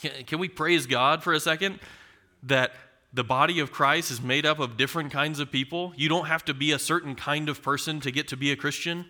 [0.00, 1.80] Can, can we praise God for a second
[2.42, 2.72] that
[3.12, 5.92] the body of Christ is made up of different kinds of people?
[5.96, 8.56] You don't have to be a certain kind of person to get to be a
[8.56, 9.06] Christian.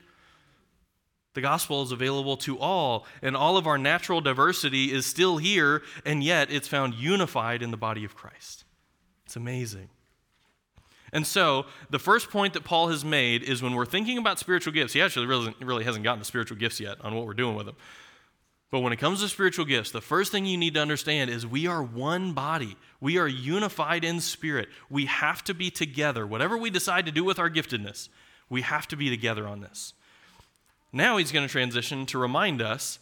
[1.37, 5.83] The gospel is available to all, and all of our natural diversity is still here,
[6.07, 8.65] and yet it's found unified in the body of Christ.
[9.27, 9.91] It's amazing.
[11.13, 14.73] And so, the first point that Paul has made is when we're thinking about spiritual
[14.73, 17.55] gifts, he actually really, really hasn't gotten to spiritual gifts yet on what we're doing
[17.55, 17.77] with them.
[18.71, 21.47] But when it comes to spiritual gifts, the first thing you need to understand is
[21.47, 22.79] we are one body.
[22.99, 24.71] We are unified in spirit.
[24.89, 26.27] We have to be together.
[26.27, 28.09] Whatever we decide to do with our giftedness,
[28.49, 29.93] we have to be together on this.
[30.97, 32.99] Now he's going to transition to remind us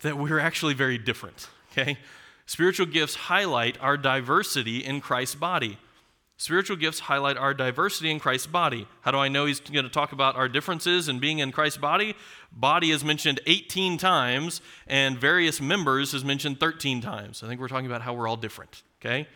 [0.00, 1.96] that we're actually very different, okay?
[2.44, 5.78] Spiritual gifts highlight our diversity in Christ's body.
[6.38, 8.88] Spiritual gifts highlight our diversity in Christ's body.
[9.02, 11.78] How do I know he's going to talk about our differences and being in Christ's
[11.78, 12.16] body?
[12.50, 17.44] Body is mentioned 18 times, and various members is mentioned 13 times.
[17.44, 19.28] I think we're talking about how we're all different, okay?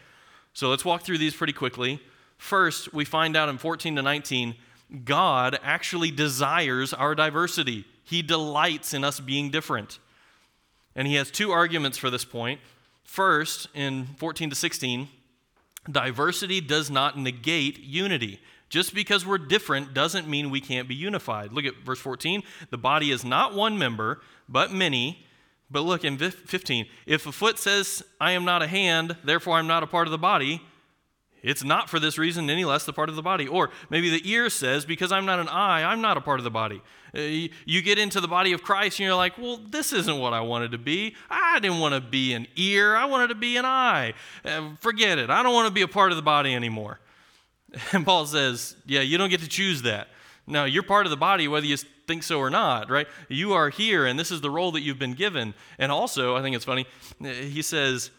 [0.53, 2.03] So let's walk through these pretty quickly.
[2.39, 4.57] First, we find out in 14 to 19,
[5.05, 7.85] God actually desires our diversity.
[8.05, 9.99] He delights in us being different.
[10.95, 12.61] And he has two arguments for this point.
[13.05, 15.09] First, in 14 to 16,
[15.91, 18.41] diversity does not negate unity.
[18.69, 21.53] Just because we're different doesn't mean we can't be unified.
[21.53, 22.43] Look at verse 14.
[22.71, 25.27] The body is not one member, but many.
[25.71, 26.87] But look in 15.
[27.07, 30.11] If a foot says, I am not a hand, therefore I'm not a part of
[30.11, 30.63] the body,
[31.43, 33.47] it's not for this reason any less the part of the body.
[33.47, 36.45] Or maybe the ear says, because I'm not an eye, I'm not a part of
[36.45, 36.83] the body.
[37.15, 37.21] Uh,
[37.65, 40.41] you get into the body of Christ and you're like, well, this isn't what I
[40.41, 41.17] wanted to be.
[41.29, 44.15] I didn't want to be an ear, I wanted to be an eye.
[44.45, 45.31] Uh, forget it.
[45.31, 47.01] I don't want to be a part of the body anymore.
[47.93, 50.09] And Paul says, yeah, you don't get to choose that.
[50.47, 53.07] No, you're part of the body whether you think so or not, right?
[53.29, 55.55] You are here and this is the role that you've been given.
[55.79, 56.87] And also, I think it's funny,
[57.25, 58.11] uh, he says,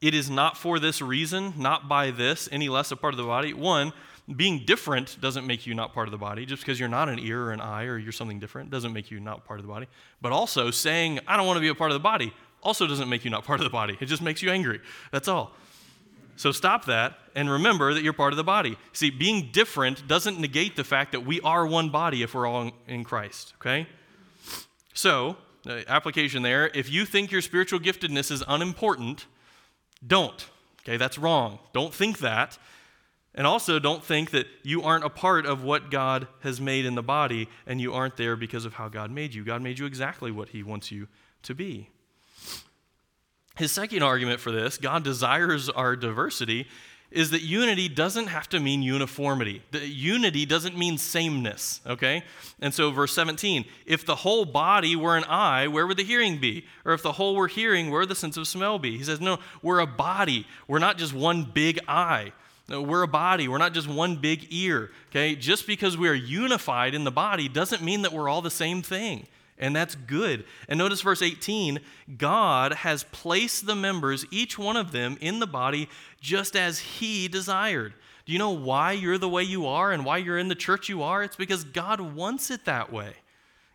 [0.00, 3.24] it is not for this reason, not by this, any less a part of the
[3.24, 3.52] body.
[3.52, 3.92] One,
[4.34, 6.46] being different doesn't make you not part of the body.
[6.46, 9.10] Just because you're not an ear or an eye or you're something different doesn't make
[9.10, 9.86] you not part of the body.
[10.22, 12.32] But also, saying, I don't want to be a part of the body
[12.62, 13.96] also doesn't make you not part of the body.
[14.00, 14.80] It just makes you angry.
[15.12, 15.52] That's all.
[16.36, 18.78] So stop that and remember that you're part of the body.
[18.92, 22.70] See, being different doesn't negate the fact that we are one body if we're all
[22.88, 23.86] in Christ, okay?
[24.94, 25.36] So,
[25.66, 29.26] uh, application there if you think your spiritual giftedness is unimportant,
[30.06, 30.46] don't.
[30.82, 31.58] Okay, that's wrong.
[31.72, 32.58] Don't think that.
[33.34, 36.96] And also, don't think that you aren't a part of what God has made in
[36.96, 39.44] the body and you aren't there because of how God made you.
[39.44, 41.06] God made you exactly what He wants you
[41.44, 41.90] to be.
[43.56, 46.66] His second argument for this God desires our diversity
[47.10, 49.62] is that unity doesn't have to mean uniformity.
[49.72, 52.22] The unity doesn't mean sameness, okay?
[52.60, 56.38] And so, verse 17 if the whole body were an eye, where would the hearing
[56.38, 56.66] be?
[56.84, 58.96] Or if the whole were hearing, where would the sense of smell be?
[58.96, 60.46] He says, no, we're a body.
[60.68, 62.32] We're not just one big eye.
[62.68, 63.48] No, we're a body.
[63.48, 65.34] We're not just one big ear, okay?
[65.34, 68.82] Just because we are unified in the body doesn't mean that we're all the same
[68.82, 69.26] thing
[69.60, 70.44] and that's good.
[70.68, 71.78] And notice verse 18
[72.16, 75.88] God has placed the members, each one of them, in the body
[76.20, 77.94] just as He desired.
[78.26, 80.88] Do you know why you're the way you are and why you're in the church
[80.88, 81.22] you are?
[81.22, 83.12] It's because God wants it that way.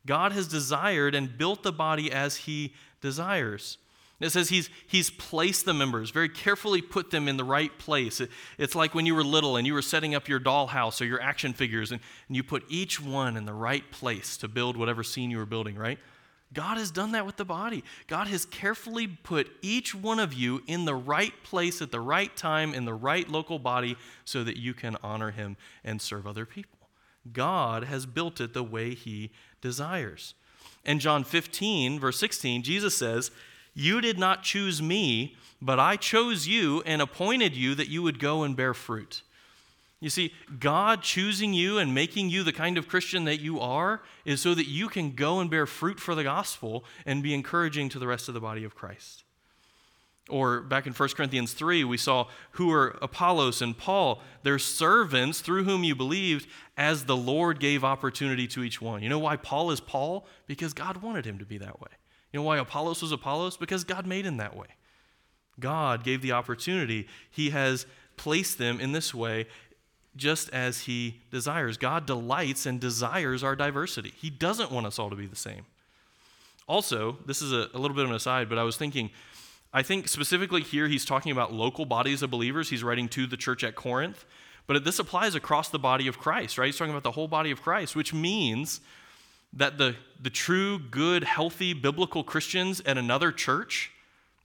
[0.05, 3.77] God has desired and built the body as He desires.
[4.21, 8.21] It says he's, he's placed the members, very carefully put them in the right place.
[8.21, 11.06] It, it's like when you were little and you were setting up your dollhouse or
[11.06, 11.99] your action figures, and,
[12.30, 15.45] and you put each one in the right place to build whatever scene you were
[15.45, 15.99] building, right?
[16.54, 17.84] God has done that with the body.
[18.08, 22.34] God has carefully put each one of you in the right place at the right
[22.38, 26.45] time in the right local body so that you can honor Him and serve other
[26.45, 26.80] people.
[27.34, 30.36] God has built it the way He desires.
[30.86, 33.32] In John 15, verse 16, Jesus says,
[33.75, 38.19] you did not choose me, but I chose you and appointed you that you would
[38.19, 39.21] go and bear fruit.
[39.99, 44.01] You see, God choosing you and making you the kind of Christian that you are
[44.23, 47.89] is so that you can go and bear fruit for the gospel and be encouraging
[47.89, 49.23] to the rest of the body of Christ.
[50.29, 54.21] Or back in 1 Corinthians 3, we saw who are Apollos and Paul.
[54.43, 59.03] They're servants through whom you believed as the Lord gave opportunity to each one.
[59.03, 60.25] You know why Paul is Paul?
[60.47, 61.89] Because God wanted him to be that way.
[62.35, 63.55] You know why Apollos was Apollos?
[63.55, 64.67] Because God made him that way.
[65.57, 67.07] God gave the opportunity.
[67.31, 67.85] He has
[68.17, 69.45] placed them in this way
[70.17, 71.77] just as He desires.
[71.77, 74.11] God delights and desires our diversity.
[74.17, 75.65] He doesn't want us all to be the same.
[76.67, 79.11] Also, this is a, a little bit of an aside, but I was thinking,
[79.73, 82.69] I think specifically here he's talking about local bodies of believers.
[82.69, 84.25] He's writing to the church at Corinth.
[84.67, 86.65] But this applies across the body of Christ, right?
[86.65, 88.81] He's talking about the whole body of Christ, which means
[89.55, 93.91] that the, the true, good, healthy, biblical Christians at another church,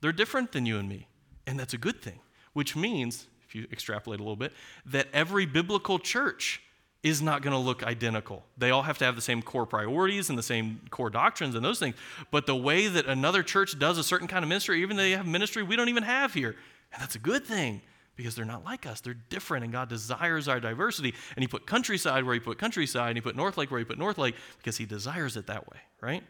[0.00, 1.08] they're different than you and me.
[1.46, 2.20] And that's a good thing,
[2.52, 4.52] which means, if you extrapolate a little bit,
[4.86, 6.62] that every biblical church
[7.02, 8.44] is not going to look identical.
[8.58, 11.64] They all have to have the same core priorities and the same core doctrines and
[11.64, 11.94] those things.
[12.30, 15.12] But the way that another church does a certain kind of ministry, even though they
[15.12, 16.56] have ministry we don't even have here,
[16.92, 17.80] and that's a good thing
[18.20, 19.00] because they're not like us.
[19.00, 21.14] They're different, and God desires our diversity.
[21.34, 23.84] And He put countryside where He put countryside, and He put North Lake where He
[23.84, 26.22] put North Lake because He desires it that way, right?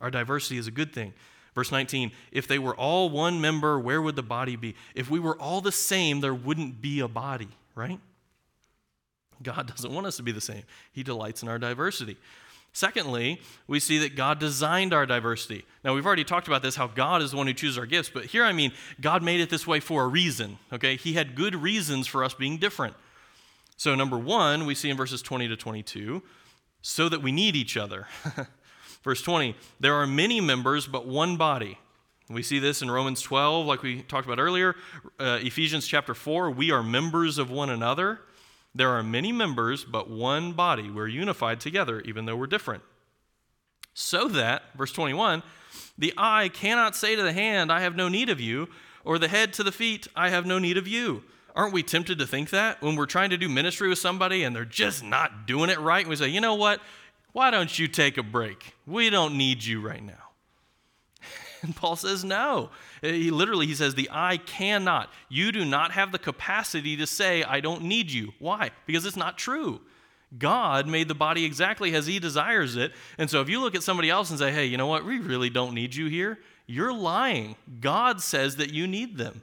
[0.00, 1.14] Our diversity is a good thing.
[1.54, 4.74] Verse 19, if they were all one member, where would the body be?
[4.94, 8.00] If we were all the same, there wouldn't be a body, right?
[9.42, 10.62] God doesn't want us to be the same.
[10.92, 12.16] He delights in our diversity.
[12.72, 15.66] Secondly, we see that God designed our diversity.
[15.84, 18.10] Now, we've already talked about this, how God is the one who chooses our gifts,
[18.12, 20.96] but here I mean God made it this way for a reason, okay?
[20.96, 22.94] He had good reasons for us being different.
[23.76, 26.22] So, number one, we see in verses 20 to 22,
[26.80, 28.06] so that we need each other.
[29.04, 31.78] Verse 20, there are many members, but one body.
[32.30, 34.76] We see this in Romans 12, like we talked about earlier.
[35.18, 38.20] Uh, Ephesians chapter 4, we are members of one another.
[38.74, 40.90] There are many members, but one body.
[40.90, 42.82] We're unified together, even though we're different.
[43.94, 45.42] So that, verse 21,
[45.98, 48.68] the eye cannot say to the hand, I have no need of you,
[49.04, 51.22] or the head to the feet, I have no need of you.
[51.54, 54.56] Aren't we tempted to think that when we're trying to do ministry with somebody and
[54.56, 56.06] they're just not doing it right?
[56.06, 56.80] We say, you know what?
[57.32, 58.74] Why don't you take a break?
[58.86, 60.21] We don't need you right now.
[61.66, 62.70] And Paul says, no.
[63.02, 65.12] He literally he says, the eye cannot.
[65.28, 68.32] You do not have the capacity to say, I don't need you.
[68.40, 68.72] Why?
[68.84, 69.80] Because it's not true.
[70.36, 72.92] God made the body exactly as he desires it.
[73.18, 75.04] And so if you look at somebody else and say, hey, you know what?
[75.04, 76.38] We really don't need you here.
[76.66, 77.56] You're lying.
[77.80, 79.42] God says that you need them.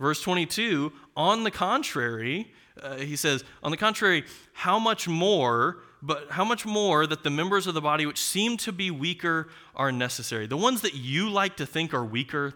[0.00, 2.50] Verse 22, on the contrary,
[2.82, 7.30] uh, he says, on the contrary, how much more but how much more that the
[7.30, 10.46] members of the body which seem to be weaker are necessary.
[10.46, 12.54] The ones that you like to think are weaker,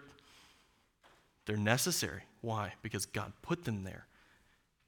[1.45, 2.23] they're necessary.
[2.41, 2.73] Why?
[2.81, 4.05] Because God put them there.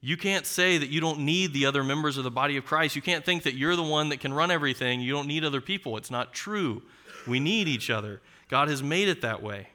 [0.02, 2.96] You can't say that you don't need the other members of the body of Christ.
[2.96, 5.00] You can't think that you're the one that can run everything.
[5.00, 5.96] You don't need other people.
[5.96, 6.82] It's not true.
[7.26, 8.20] We need each other.
[8.48, 9.68] God has made it that way.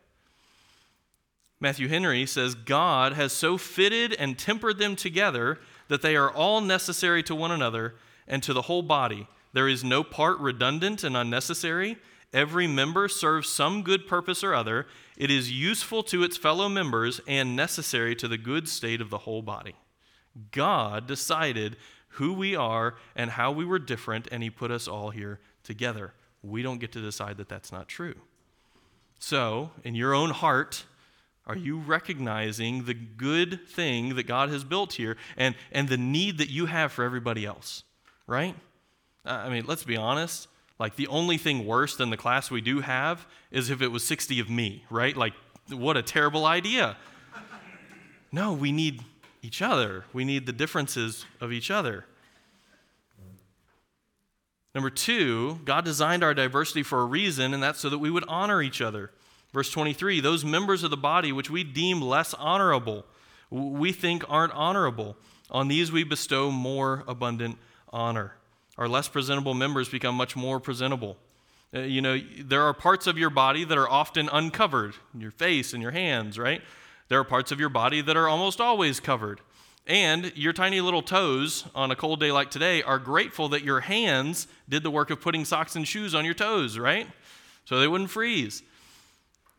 [1.60, 6.62] Matthew Henry says God has so fitted and tempered them together that they are all
[6.62, 7.96] necessary to one another
[8.28, 9.28] and to the whole body.
[9.54, 11.98] There is no part redundant and unnecessary.
[12.34, 14.88] Every member serves some good purpose or other.
[15.16, 19.20] It is useful to its fellow members and necessary to the good state of the
[19.20, 19.76] whole body.
[20.52, 21.78] God decided
[22.10, 26.14] who we are and how we were different, and He put us all here together.
[26.44, 28.16] We don't get to decide that that's not true.
[29.20, 30.84] So, in your own heart,
[31.48, 36.38] are you recognizing the good thing that God has built here and, and the need
[36.40, 37.84] that you have for everybody else?
[38.28, 38.56] Right?
[39.24, 40.48] I mean, let's be honest.
[40.78, 44.06] Like, the only thing worse than the class we do have is if it was
[44.06, 45.16] 60 of me, right?
[45.16, 45.34] Like,
[45.70, 46.98] what a terrible idea.
[48.32, 49.02] No, we need
[49.42, 50.04] each other.
[50.12, 52.06] We need the differences of each other.
[54.74, 58.26] Number two, God designed our diversity for a reason, and that's so that we would
[58.28, 59.12] honor each other.
[59.54, 63.06] Verse 23 those members of the body which we deem less honorable,
[63.50, 65.16] we think aren't honorable,
[65.50, 67.58] on these we bestow more abundant
[67.96, 68.36] honor.
[68.78, 71.16] Our less presentable members become much more presentable.
[71.74, 75.74] Uh, you know, there are parts of your body that are often uncovered your face
[75.74, 76.62] and your hands, right?
[77.08, 79.40] There are parts of your body that are almost always covered.
[79.88, 83.82] And your tiny little toes on a cold day like today are grateful that your
[83.82, 87.08] hands did the work of putting socks and shoes on your toes, right?
[87.66, 88.62] So they wouldn't freeze.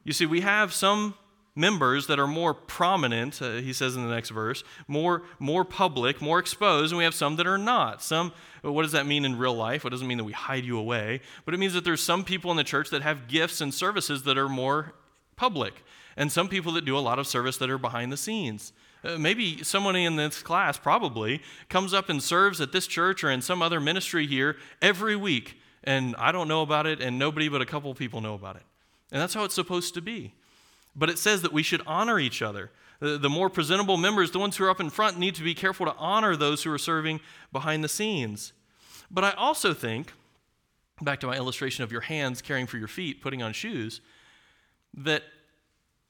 [0.05, 1.15] You see, we have some
[1.57, 6.21] members that are more prominent, uh, he says in the next verse, more, more public,
[6.21, 8.03] more exposed, and we have some that are not.
[8.03, 8.33] Some,
[8.63, 9.85] what does that mean in real life?
[9.85, 12.51] It doesn't mean that we hide you away, but it means that there's some people
[12.51, 14.93] in the church that have gifts and services that are more
[15.35, 15.83] public,
[16.17, 18.73] and some people that do a lot of service that are behind the scenes.
[19.03, 23.31] Uh, maybe someone in this class probably comes up and serves at this church or
[23.31, 27.49] in some other ministry here every week, and I don't know about it, and nobody
[27.49, 28.63] but a couple people know about it.
[29.11, 30.35] And that's how it's supposed to be.
[30.97, 32.71] But it says that we should honor each other.
[32.99, 35.85] The, more presentable members, the ones who are up in front, need to be careful
[35.85, 37.21] to honor those who are serving
[37.53, 38.55] behind the scenes.
[39.11, 40.13] But I also think,
[41.03, 44.01] back to my illustration of your hands caring for your feet, putting on shoes,
[44.95, 45.23] that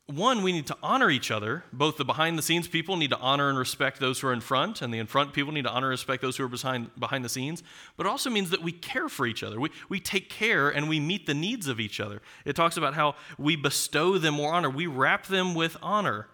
[0.06, 1.64] one, we need to honor each other.
[1.72, 4.40] Both the behind the scenes people need to honor and respect those who are in
[4.40, 6.90] front, and the in front people need to honor and respect those who are behind,
[6.98, 7.64] behind the scenes.
[7.96, 9.58] But it also means that we care for each other.
[9.58, 12.22] We, we take care and we meet the needs of each other.
[12.44, 16.28] It talks about how we bestow them more honor, we wrap them with honor.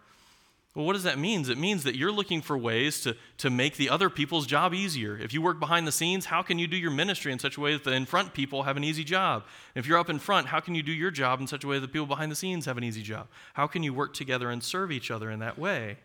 [0.74, 1.48] Well, what does that mean?
[1.50, 5.18] It means that you're looking for ways to, to make the other people's job easier.
[5.18, 7.60] If you work behind the scenes, how can you do your ministry in such a
[7.60, 9.44] way that the in front people have an easy job?
[9.74, 11.78] If you're up in front, how can you do your job in such a way
[11.78, 13.28] that people behind the scenes have an easy job?
[13.52, 15.98] How can you work together and serve each other in that way?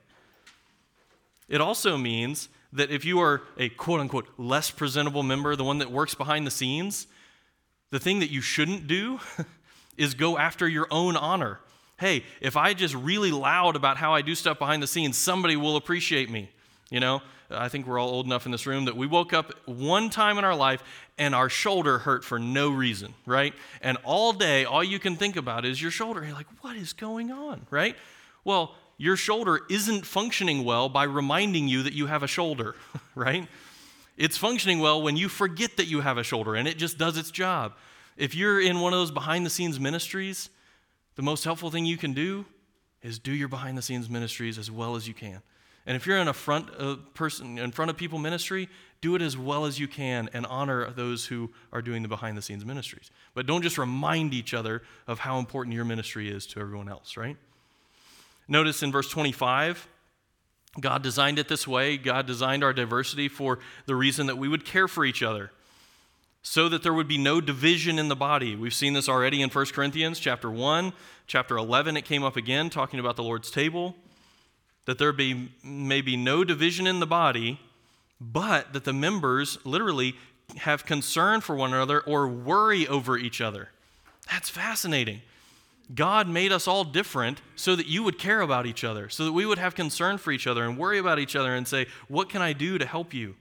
[1.47, 5.77] It also means that if you are a quote unquote less presentable member, the one
[5.77, 7.07] that works behind the scenes,
[7.89, 9.21] the thing that you shouldn't do
[9.97, 11.61] is go after your own honor
[11.99, 15.55] hey, if I just really loud about how I do stuff behind the scenes, somebody
[15.55, 16.49] will appreciate me.
[16.89, 19.53] You know, I think we're all old enough in this room that we woke up
[19.65, 20.83] one time in our life
[21.17, 23.53] and our shoulder hurt for no reason, right?
[23.81, 26.23] And all day, all you can think about is your shoulder.
[26.23, 27.95] You're like, what is going on, right?
[28.43, 32.75] Well, your shoulder isn't functioning well by reminding you that you have a shoulder,
[33.15, 33.47] right?
[34.17, 37.17] It's functioning well when you forget that you have a shoulder and it just does
[37.17, 37.73] its job.
[38.17, 40.49] If you're in one of those behind the scenes ministries,
[41.17, 42.45] the most helpful thing you can do
[43.01, 45.41] is do your behind the scenes ministries as well as you can.
[45.85, 48.69] And if you're in a front uh, person in front of people ministry,
[49.01, 52.37] do it as well as you can and honor those who are doing the behind
[52.37, 53.09] the scenes ministries.
[53.33, 57.17] But don't just remind each other of how important your ministry is to everyone else,
[57.17, 57.37] right?
[58.47, 59.87] Notice in verse 25,
[60.79, 61.97] God designed it this way.
[61.97, 65.51] God designed our diversity for the reason that we would care for each other
[66.47, 68.55] so that there would be no division in the body.
[68.55, 70.93] We've seen this already in 1 Corinthians chapter 1,
[71.27, 73.95] chapter 11 it came up again talking about the Lord's table
[74.85, 77.59] that there be may be no division in the body,
[78.21, 80.15] but that the members literally
[80.59, 83.67] have concern for one another or worry over each other.
[84.31, 85.21] That's fascinating.
[85.93, 89.33] God made us all different so that you would care about each other, so that
[89.33, 92.29] we would have concern for each other and worry about each other and say, What
[92.29, 93.35] can I do to help you?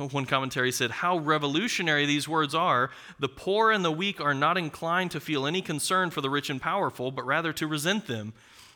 [0.12, 2.90] One commentary said, How revolutionary these words are.
[3.18, 6.50] The poor and the weak are not inclined to feel any concern for the rich
[6.50, 8.32] and powerful, but rather to resent them.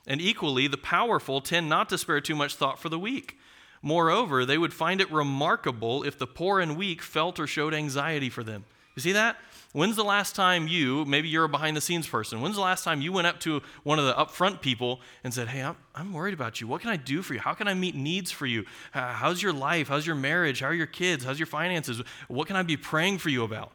[0.06, 3.38] And equally, the powerful tend not to spare too much thought for the weak.
[3.80, 8.30] Moreover, they would find it remarkable if the poor and weak felt or showed anxiety
[8.30, 8.64] for them.
[8.94, 9.36] You see that?
[9.74, 12.84] When's the last time you, maybe you're a behind the scenes person, when's the last
[12.84, 16.12] time you went up to one of the upfront people and said, Hey, I'm, I'm
[16.12, 16.68] worried about you.
[16.68, 17.40] What can I do for you?
[17.40, 18.66] How can I meet needs for you?
[18.92, 19.88] How's your life?
[19.88, 20.60] How's your marriage?
[20.60, 21.24] How are your kids?
[21.24, 22.00] How's your finances?
[22.28, 23.72] What can I be praying for you about?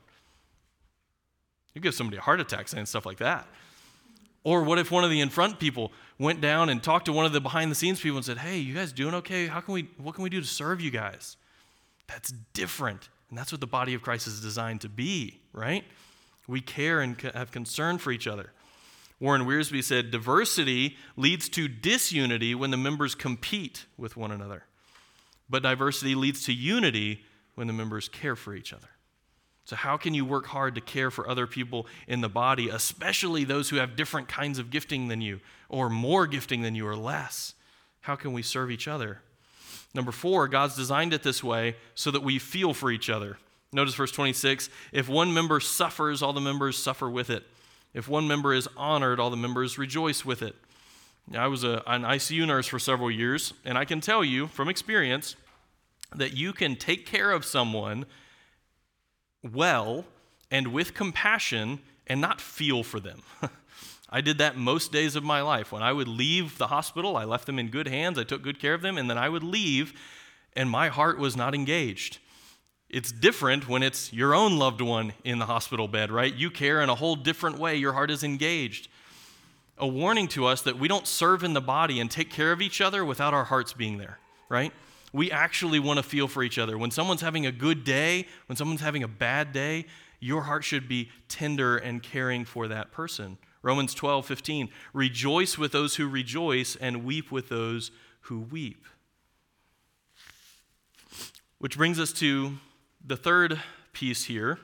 [1.76, 3.46] You give somebody a heart attack saying stuff like that.
[4.46, 7.26] Or what if one of the in front people went down and talked to one
[7.26, 9.48] of the behind the scenes people and said, Hey, you guys doing okay?
[9.48, 11.36] How can we, what can we do to serve you guys?
[12.08, 13.10] That's different.
[13.30, 15.84] And that's what the body of Christ is designed to be, right?
[16.48, 18.52] We care and have concern for each other.
[19.20, 24.64] Warren Wiersbe said, Diversity leads to disunity when the members compete with one another,
[25.50, 27.24] but diversity leads to unity
[27.56, 28.88] when the members care for each other.
[29.66, 33.44] So, how can you work hard to care for other people in the body, especially
[33.44, 36.96] those who have different kinds of gifting than you, or more gifting than you, or
[36.96, 37.54] less?
[38.02, 39.22] How can we serve each other?
[39.94, 43.38] Number four, God's designed it this way so that we feel for each other.
[43.72, 47.44] Notice verse 26 if one member suffers, all the members suffer with it.
[47.94, 50.56] If one member is honored, all the members rejoice with it.
[51.36, 54.68] I was a, an ICU nurse for several years, and I can tell you from
[54.68, 55.36] experience
[56.16, 58.06] that you can take care of someone
[59.44, 60.06] well
[60.50, 63.22] and with compassion and not feel for them.
[64.10, 65.72] I did that most days of my life.
[65.72, 68.60] When I would leave the hospital, I left them in good hands, I took good
[68.60, 69.94] care of them, and then I would leave,
[70.56, 72.18] and my heart was not engaged.
[72.90, 76.34] It's different when it's your own loved one in the hospital bed, right?
[76.34, 78.88] You care in a whole different way, your heart is engaged.
[79.78, 82.62] A warning to us that we don't serve in the body and take care of
[82.62, 84.18] each other without our hearts being there,
[84.50, 84.74] right?
[85.14, 86.78] We actually want to feel for each other.
[86.80, 89.86] When someone's having a good day, when someone's having a bad day,
[90.20, 93.38] your heart should be tender and caring for that person.
[93.62, 94.70] Romans 12, 15.
[94.94, 97.92] Rejoice with those who rejoice and weep with those
[98.22, 98.86] who weep.
[101.58, 102.54] Which brings us to
[103.06, 103.60] the third
[103.94, 104.60] piece here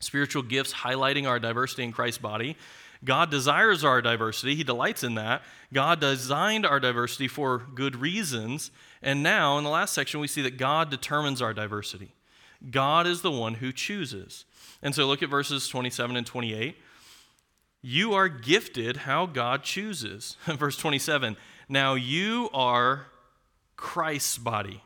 [0.00, 2.56] spiritual gifts highlighting our diversity in Christ's body.
[3.04, 5.42] God desires our diversity, He delights in that.
[5.72, 8.70] God designed our diversity for good reasons.
[9.00, 12.14] And now, in the last section, we see that God determines our diversity.
[12.70, 14.44] God is the one who chooses.
[14.82, 16.76] And so look at verses 27 and 28.
[17.82, 20.36] You are gifted how God chooses.
[20.46, 21.36] Verse 27
[21.68, 23.06] Now you are
[23.76, 24.82] Christ's body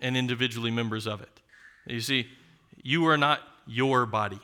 [0.00, 1.40] and individually members of it.
[1.86, 2.28] You see,
[2.82, 4.40] you are not your body,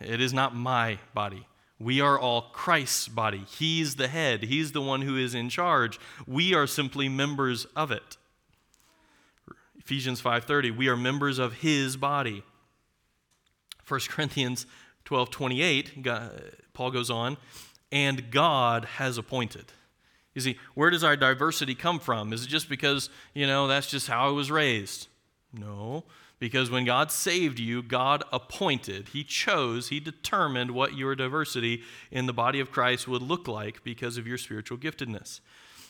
[0.00, 1.46] it is not my body.
[1.80, 3.44] We are all Christ's body.
[3.48, 6.00] He's the head, He's the one who is in charge.
[6.26, 8.16] We are simply members of it.
[9.78, 12.42] Ephesians 5:30 we are members of his body.
[13.86, 14.66] 1 Corinthians
[15.04, 17.36] 12:28 Paul goes on,
[17.92, 19.66] and God has appointed.
[20.34, 22.32] You see, where does our diversity come from?
[22.32, 25.06] Is it just because, you know, that's just how I was raised?
[25.52, 26.04] No.
[26.40, 32.26] Because when God saved you, God appointed, He chose, He determined what your diversity in
[32.26, 35.40] the body of Christ would look like because of your spiritual giftedness.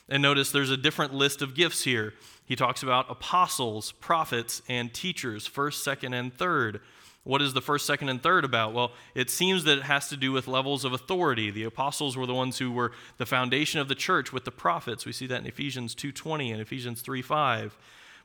[0.09, 2.13] And notice there's a different list of gifts here.
[2.45, 6.83] He talks about apostles, prophets, and teachers, first, second, and third.
[7.25, 8.75] What is the first, second, and third about?
[8.75, 11.51] Well, it seems that it has to do with levels of authority.
[11.51, 15.07] The apostles were the ones who were the foundation of the church with the prophets.
[15.07, 17.77] We see that in Ephesians 2:20 and Ephesians 3:5.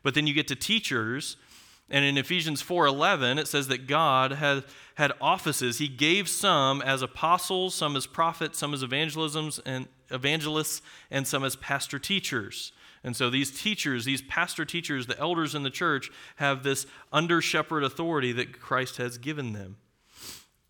[0.04, 1.38] But then you get to teachers,
[1.90, 5.78] and in Ephesians 4:11 it says that God had had offices.
[5.78, 11.46] He gave some as apostles, some as prophets, some as evangelisms and evangelists, and some
[11.46, 12.74] as pastor teachers.
[13.04, 17.42] And so these teachers, these pastor teachers, the elders in the church, have this under
[17.42, 19.78] shepherd authority that Christ has given them.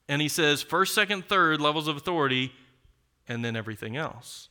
[0.07, 2.51] And he says first, second, third levels of authority,
[3.27, 4.49] and then everything else.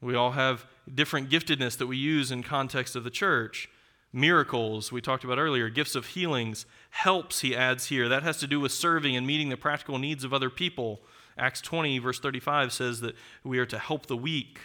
[0.00, 3.68] We all have different giftedness that we use in context of the church.
[4.12, 8.08] Miracles, we talked about earlier, gifts of healings, helps, he adds here.
[8.08, 11.00] That has to do with serving and meeting the practical needs of other people.
[11.36, 14.60] Acts 20, verse 35 says that we are to help the weak.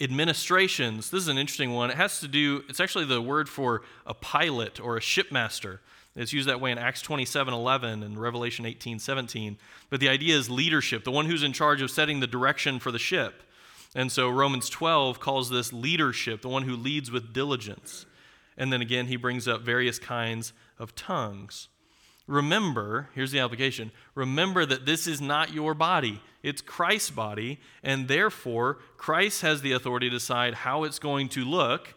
[0.00, 1.90] Administrations, this is an interesting one.
[1.90, 5.80] It has to do, it's actually the word for a pilot or a shipmaster.
[6.16, 9.58] It's used that way in Acts 27 11 and Revelation 18 17.
[9.90, 12.90] But the idea is leadership, the one who's in charge of setting the direction for
[12.90, 13.42] the ship.
[13.94, 18.06] And so Romans 12 calls this leadership, the one who leads with diligence.
[18.56, 21.68] And then again, he brings up various kinds of tongues.
[22.30, 28.06] Remember, here's the application remember that this is not your body, it's Christ's body, and
[28.06, 31.94] therefore Christ has the authority to decide how it's going to look.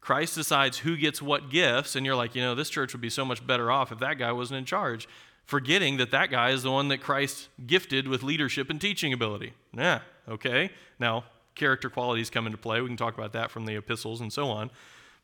[0.00, 3.10] Christ decides who gets what gifts, and you're like, you know, this church would be
[3.10, 5.08] so much better off if that guy wasn't in charge,
[5.44, 9.54] forgetting that that guy is the one that Christ gifted with leadership and teaching ability.
[9.76, 10.70] Yeah, okay.
[11.00, 11.24] Now,
[11.56, 12.80] character qualities come into play.
[12.80, 14.70] We can talk about that from the epistles and so on.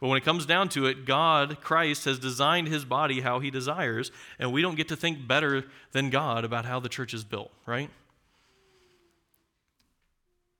[0.01, 3.51] But when it comes down to it, God, Christ, has designed his body how he
[3.51, 7.23] desires, and we don't get to think better than God about how the church is
[7.23, 7.91] built, right?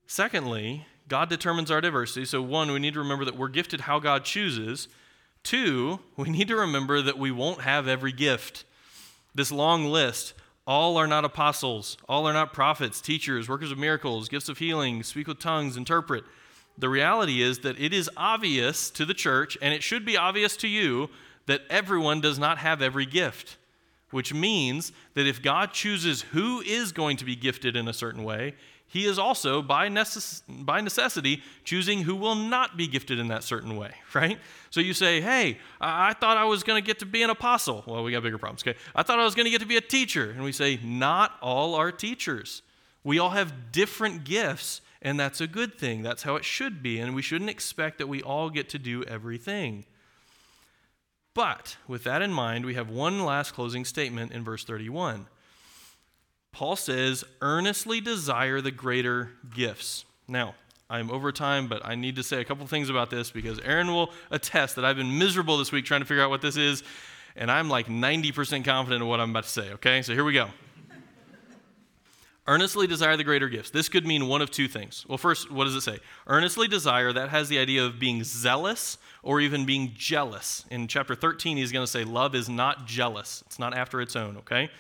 [0.07, 2.27] Secondly, God determines our diversity.
[2.27, 4.89] So, one, we need to remember that we're gifted how God chooses.
[5.43, 8.65] Two, we need to remember that we won't have every gift.
[9.35, 10.35] This long list
[10.67, 15.03] all are not apostles, all are not prophets, teachers, workers of miracles, gifts of healing,
[15.03, 16.25] speak with tongues, interpret.
[16.81, 20.57] The reality is that it is obvious to the church, and it should be obvious
[20.59, 21.11] to you,
[21.47, 23.57] that everyone does not have every gift.
[24.11, 28.25] Which means that if God chooses who is going to be gifted in a certain
[28.25, 28.55] way,
[28.91, 33.45] he is also, by, necess- by necessity, choosing who will not be gifted in that
[33.45, 34.37] certain way, right?
[34.71, 37.31] So you say, hey, I, I thought I was going to get to be an
[37.31, 37.85] apostle.
[37.87, 38.77] Well, we got bigger problems, okay?
[38.93, 40.31] I thought I was going to get to be a teacher.
[40.31, 42.63] And we say, not all are teachers.
[43.05, 46.03] We all have different gifts, and that's a good thing.
[46.03, 46.99] That's how it should be.
[46.99, 49.85] And we shouldn't expect that we all get to do everything.
[51.35, 55.27] But with that in mind, we have one last closing statement in verse 31.
[56.53, 60.05] Paul says, earnestly desire the greater gifts.
[60.27, 60.55] Now,
[60.91, 63.93] I'm over time, but I need to say a couple things about this because Aaron
[63.93, 66.83] will attest that I've been miserable this week trying to figure out what this is,
[67.37, 70.03] and I'm like 90% confident in what I'm about to say, okay?
[70.03, 70.49] So here we go.
[72.47, 73.71] Earnestly desire the greater gifts.
[73.71, 75.05] This could mean one of two things.
[75.07, 75.99] Well, first, what does it say?
[76.27, 80.65] Earnestly desire, that has the idea of being zealous or even being jealous.
[80.71, 84.17] In chapter 13, he's going to say, Love is not jealous, it's not after its
[84.17, 84.71] own, okay?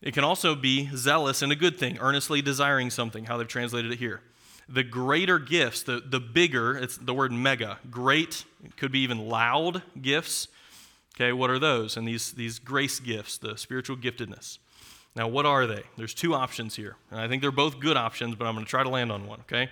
[0.00, 3.92] It can also be zealous and a good thing, earnestly desiring something, how they've translated
[3.92, 4.22] it here.
[4.68, 7.78] The greater gifts, the, the bigger, it's the word mega.
[7.90, 10.48] Great, it could be even loud gifts.
[11.16, 11.96] Okay, what are those?
[11.96, 14.58] And these, these grace gifts, the spiritual giftedness.
[15.18, 15.82] Now, what are they?
[15.96, 16.94] There's two options here.
[17.10, 19.26] And I think they're both good options, but I'm going to try to land on
[19.26, 19.68] one, okay?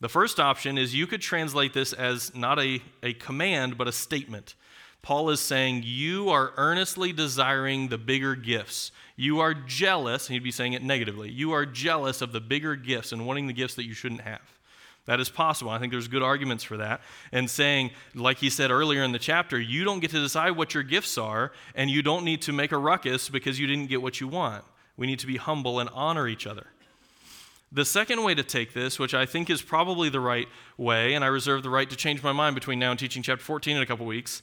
[0.00, 3.92] The first option is you could translate this as not a, a command, but a
[3.92, 4.54] statement.
[5.00, 8.92] Paul is saying, You are earnestly desiring the bigger gifts.
[9.16, 11.30] You are jealous, he'd be saying it negatively.
[11.30, 14.42] You are jealous of the bigger gifts and wanting the gifts that you shouldn't have.
[15.06, 15.70] That is possible.
[15.70, 17.00] I think there's good arguments for that.
[17.32, 20.74] And saying, like he said earlier in the chapter, you don't get to decide what
[20.74, 24.02] your gifts are, and you don't need to make a ruckus because you didn't get
[24.02, 24.62] what you want.
[25.00, 26.66] We need to be humble and honor each other.
[27.72, 30.46] The second way to take this, which I think is probably the right
[30.76, 33.42] way, and I reserve the right to change my mind between now and teaching chapter
[33.42, 34.42] 14 in a couple weeks,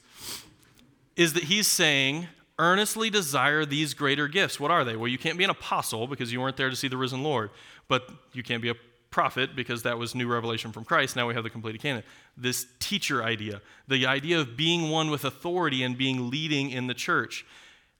[1.15, 2.25] is that he's saying,
[2.57, 4.59] earnestly desire these greater gifts.
[4.59, 4.95] What are they?
[4.95, 7.51] Well, you can't be an apostle because you weren't there to see the risen Lord,
[7.87, 8.75] but you can't be a
[9.11, 11.15] prophet because that was new revelation from Christ.
[11.15, 12.01] Now we have the completed canon.
[12.35, 16.95] This teacher idea, the idea of being one with authority and being leading in the
[16.95, 17.45] church.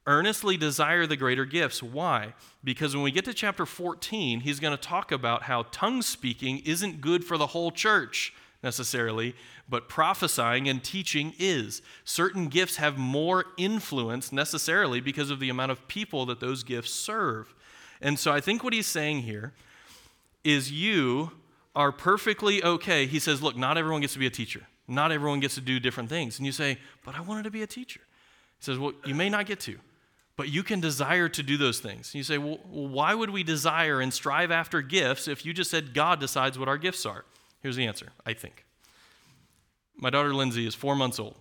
[0.07, 1.83] Earnestly desire the greater gifts.
[1.83, 2.33] Why?
[2.63, 6.59] Because when we get to chapter 14, he's going to talk about how tongue speaking
[6.59, 8.33] isn't good for the whole church
[8.63, 9.35] necessarily,
[9.67, 11.81] but prophesying and teaching is.
[12.05, 16.91] Certain gifts have more influence necessarily because of the amount of people that those gifts
[16.91, 17.53] serve.
[18.01, 19.53] And so I think what he's saying here
[20.45, 21.31] is you
[21.75, 23.07] are perfectly okay.
[23.07, 25.81] He says, Look, not everyone gets to be a teacher, not everyone gets to do
[25.81, 26.39] different things.
[26.39, 27.99] And you say, But I wanted to be a teacher.
[28.57, 29.77] He says, Well, you may not get to.
[30.37, 32.13] But you can desire to do those things.
[32.13, 35.95] You say, well, why would we desire and strive after gifts if you just said
[35.95, 37.25] God decides what our gifts are?
[37.61, 38.63] Here's the answer, I think.
[39.95, 41.35] My daughter Lindsay is four months old.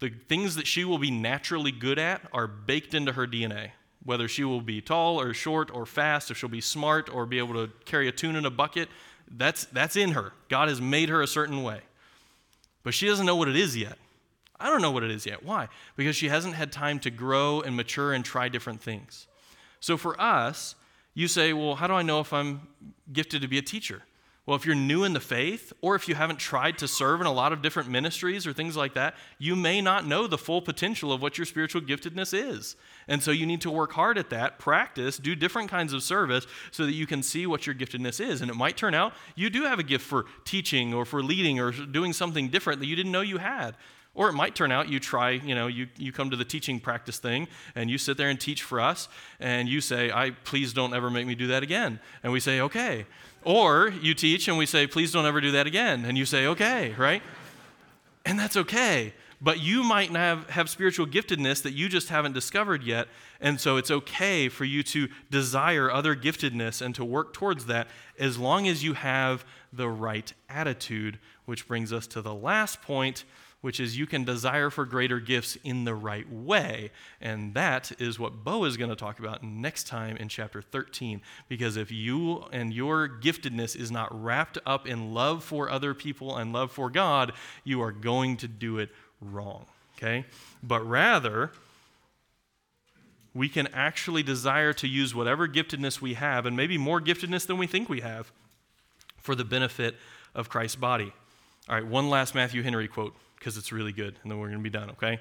[0.00, 3.70] The things that she will be naturally good at are baked into her DNA.
[4.04, 7.38] Whether she will be tall or short or fast, if she'll be smart or be
[7.38, 8.88] able to carry a tune in a bucket,
[9.30, 10.32] That's, that's in her.
[10.48, 11.82] God has made her a certain way.
[12.82, 13.96] But she doesn't know what it is yet.
[14.62, 15.42] I don't know what it is yet.
[15.44, 15.68] Why?
[15.96, 19.26] Because she hasn't had time to grow and mature and try different things.
[19.80, 20.74] So for us,
[21.14, 22.68] you say, well, how do I know if I'm
[23.12, 24.02] gifted to be a teacher?
[24.44, 27.28] Well, if you're new in the faith, or if you haven't tried to serve in
[27.28, 30.60] a lot of different ministries or things like that, you may not know the full
[30.60, 32.74] potential of what your spiritual giftedness is.
[33.06, 36.48] And so you need to work hard at that, practice, do different kinds of service
[36.72, 38.40] so that you can see what your giftedness is.
[38.40, 41.60] And it might turn out you do have a gift for teaching or for leading
[41.60, 43.76] or doing something different that you didn't know you had.
[44.14, 46.80] Or it might turn out you try, you know, you, you come to the teaching
[46.80, 49.08] practice thing and you sit there and teach for us
[49.40, 51.98] and you say, I please don't ever make me do that again.
[52.22, 53.06] And we say, okay.
[53.42, 56.04] Or you teach and we say, please don't ever do that again.
[56.04, 57.22] And you say, okay, right?
[58.26, 59.14] And that's okay.
[59.40, 63.08] But you might have, have spiritual giftedness that you just haven't discovered yet.
[63.40, 67.88] And so it's okay for you to desire other giftedness and to work towards that
[68.18, 73.24] as long as you have the right attitude, which brings us to the last point
[73.62, 76.90] which is you can desire for greater gifts in the right way.
[77.20, 81.22] And that is what Bo is going to talk about next time in chapter 13.
[81.48, 86.36] Because if you and your giftedness is not wrapped up in love for other people
[86.36, 87.32] and love for God,
[87.64, 88.90] you are going to do it
[89.20, 89.64] wrong.
[89.96, 90.26] Okay?
[90.62, 91.52] But rather,
[93.34, 97.58] we can actually desire to use whatever giftedness we have, and maybe more giftedness than
[97.58, 98.32] we think we have,
[99.18, 99.94] for the benefit
[100.34, 101.12] of Christ's body.
[101.68, 104.60] All right, one last Matthew Henry quote because it's really good, and then we're going
[104.60, 105.18] to be done, okay?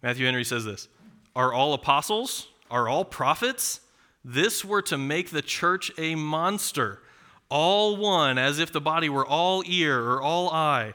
[0.00, 0.86] Matthew Henry says this
[1.34, 2.46] Are all apostles?
[2.70, 3.80] Are all prophets?
[4.24, 7.00] This were to make the church a monster,
[7.48, 10.94] all one, as if the body were all ear or all eye.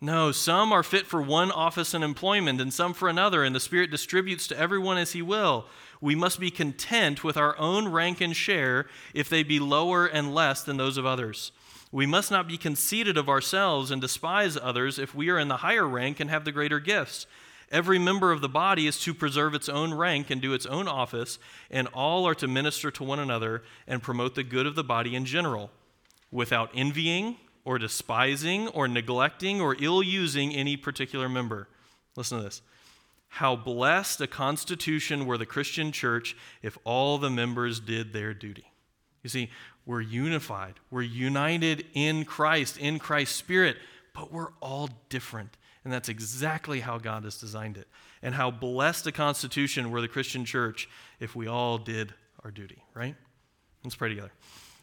[0.00, 3.60] No, some are fit for one office and employment, and some for another, and the
[3.60, 5.66] Spirit distributes to everyone as He will.
[6.00, 10.34] We must be content with our own rank and share, if they be lower and
[10.34, 11.52] less than those of others.
[11.90, 15.58] We must not be conceited of ourselves and despise others if we are in the
[15.58, 17.26] higher rank and have the greater gifts.
[17.70, 20.88] Every member of the body is to preserve its own rank and do its own
[20.88, 21.38] office,
[21.70, 25.14] and all are to minister to one another and promote the good of the body
[25.14, 25.70] in general,
[26.30, 31.68] without envying or despising or neglecting or ill using any particular member.
[32.16, 32.62] Listen to this.
[33.28, 38.72] How blessed a constitution were the Christian church if all the members did their duty.
[39.22, 39.50] You see,
[39.88, 40.74] we're unified.
[40.90, 43.78] We're united in Christ, in Christ's Spirit,
[44.12, 45.56] but we're all different.
[45.82, 47.88] And that's exactly how God has designed it.
[48.22, 52.12] And how blessed a constitution were the Christian church if we all did
[52.44, 53.14] our duty, right?
[53.82, 54.30] Let's pray together.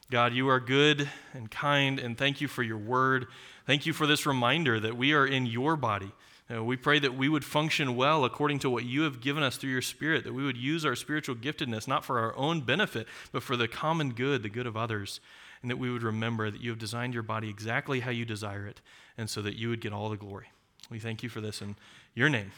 [0.10, 3.28] God, you are good and kind, and thank you for your word.
[3.68, 6.12] Thank you for this reminder that we are in your body
[6.54, 9.58] Uh, we pray that we would function well according to what you have given us
[9.58, 13.08] through your Spirit, that we would use our spiritual giftedness not for our own benefit,
[13.32, 15.20] but for the common good, the good of others,
[15.62, 18.68] and that we would remember that you have designed your body exactly how you desire
[18.68, 18.80] it,
[19.18, 20.48] and so that you would get all the glory.
[20.92, 21.76] We thank you for this in
[22.14, 22.52] your name.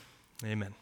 [0.43, 0.73] Amen.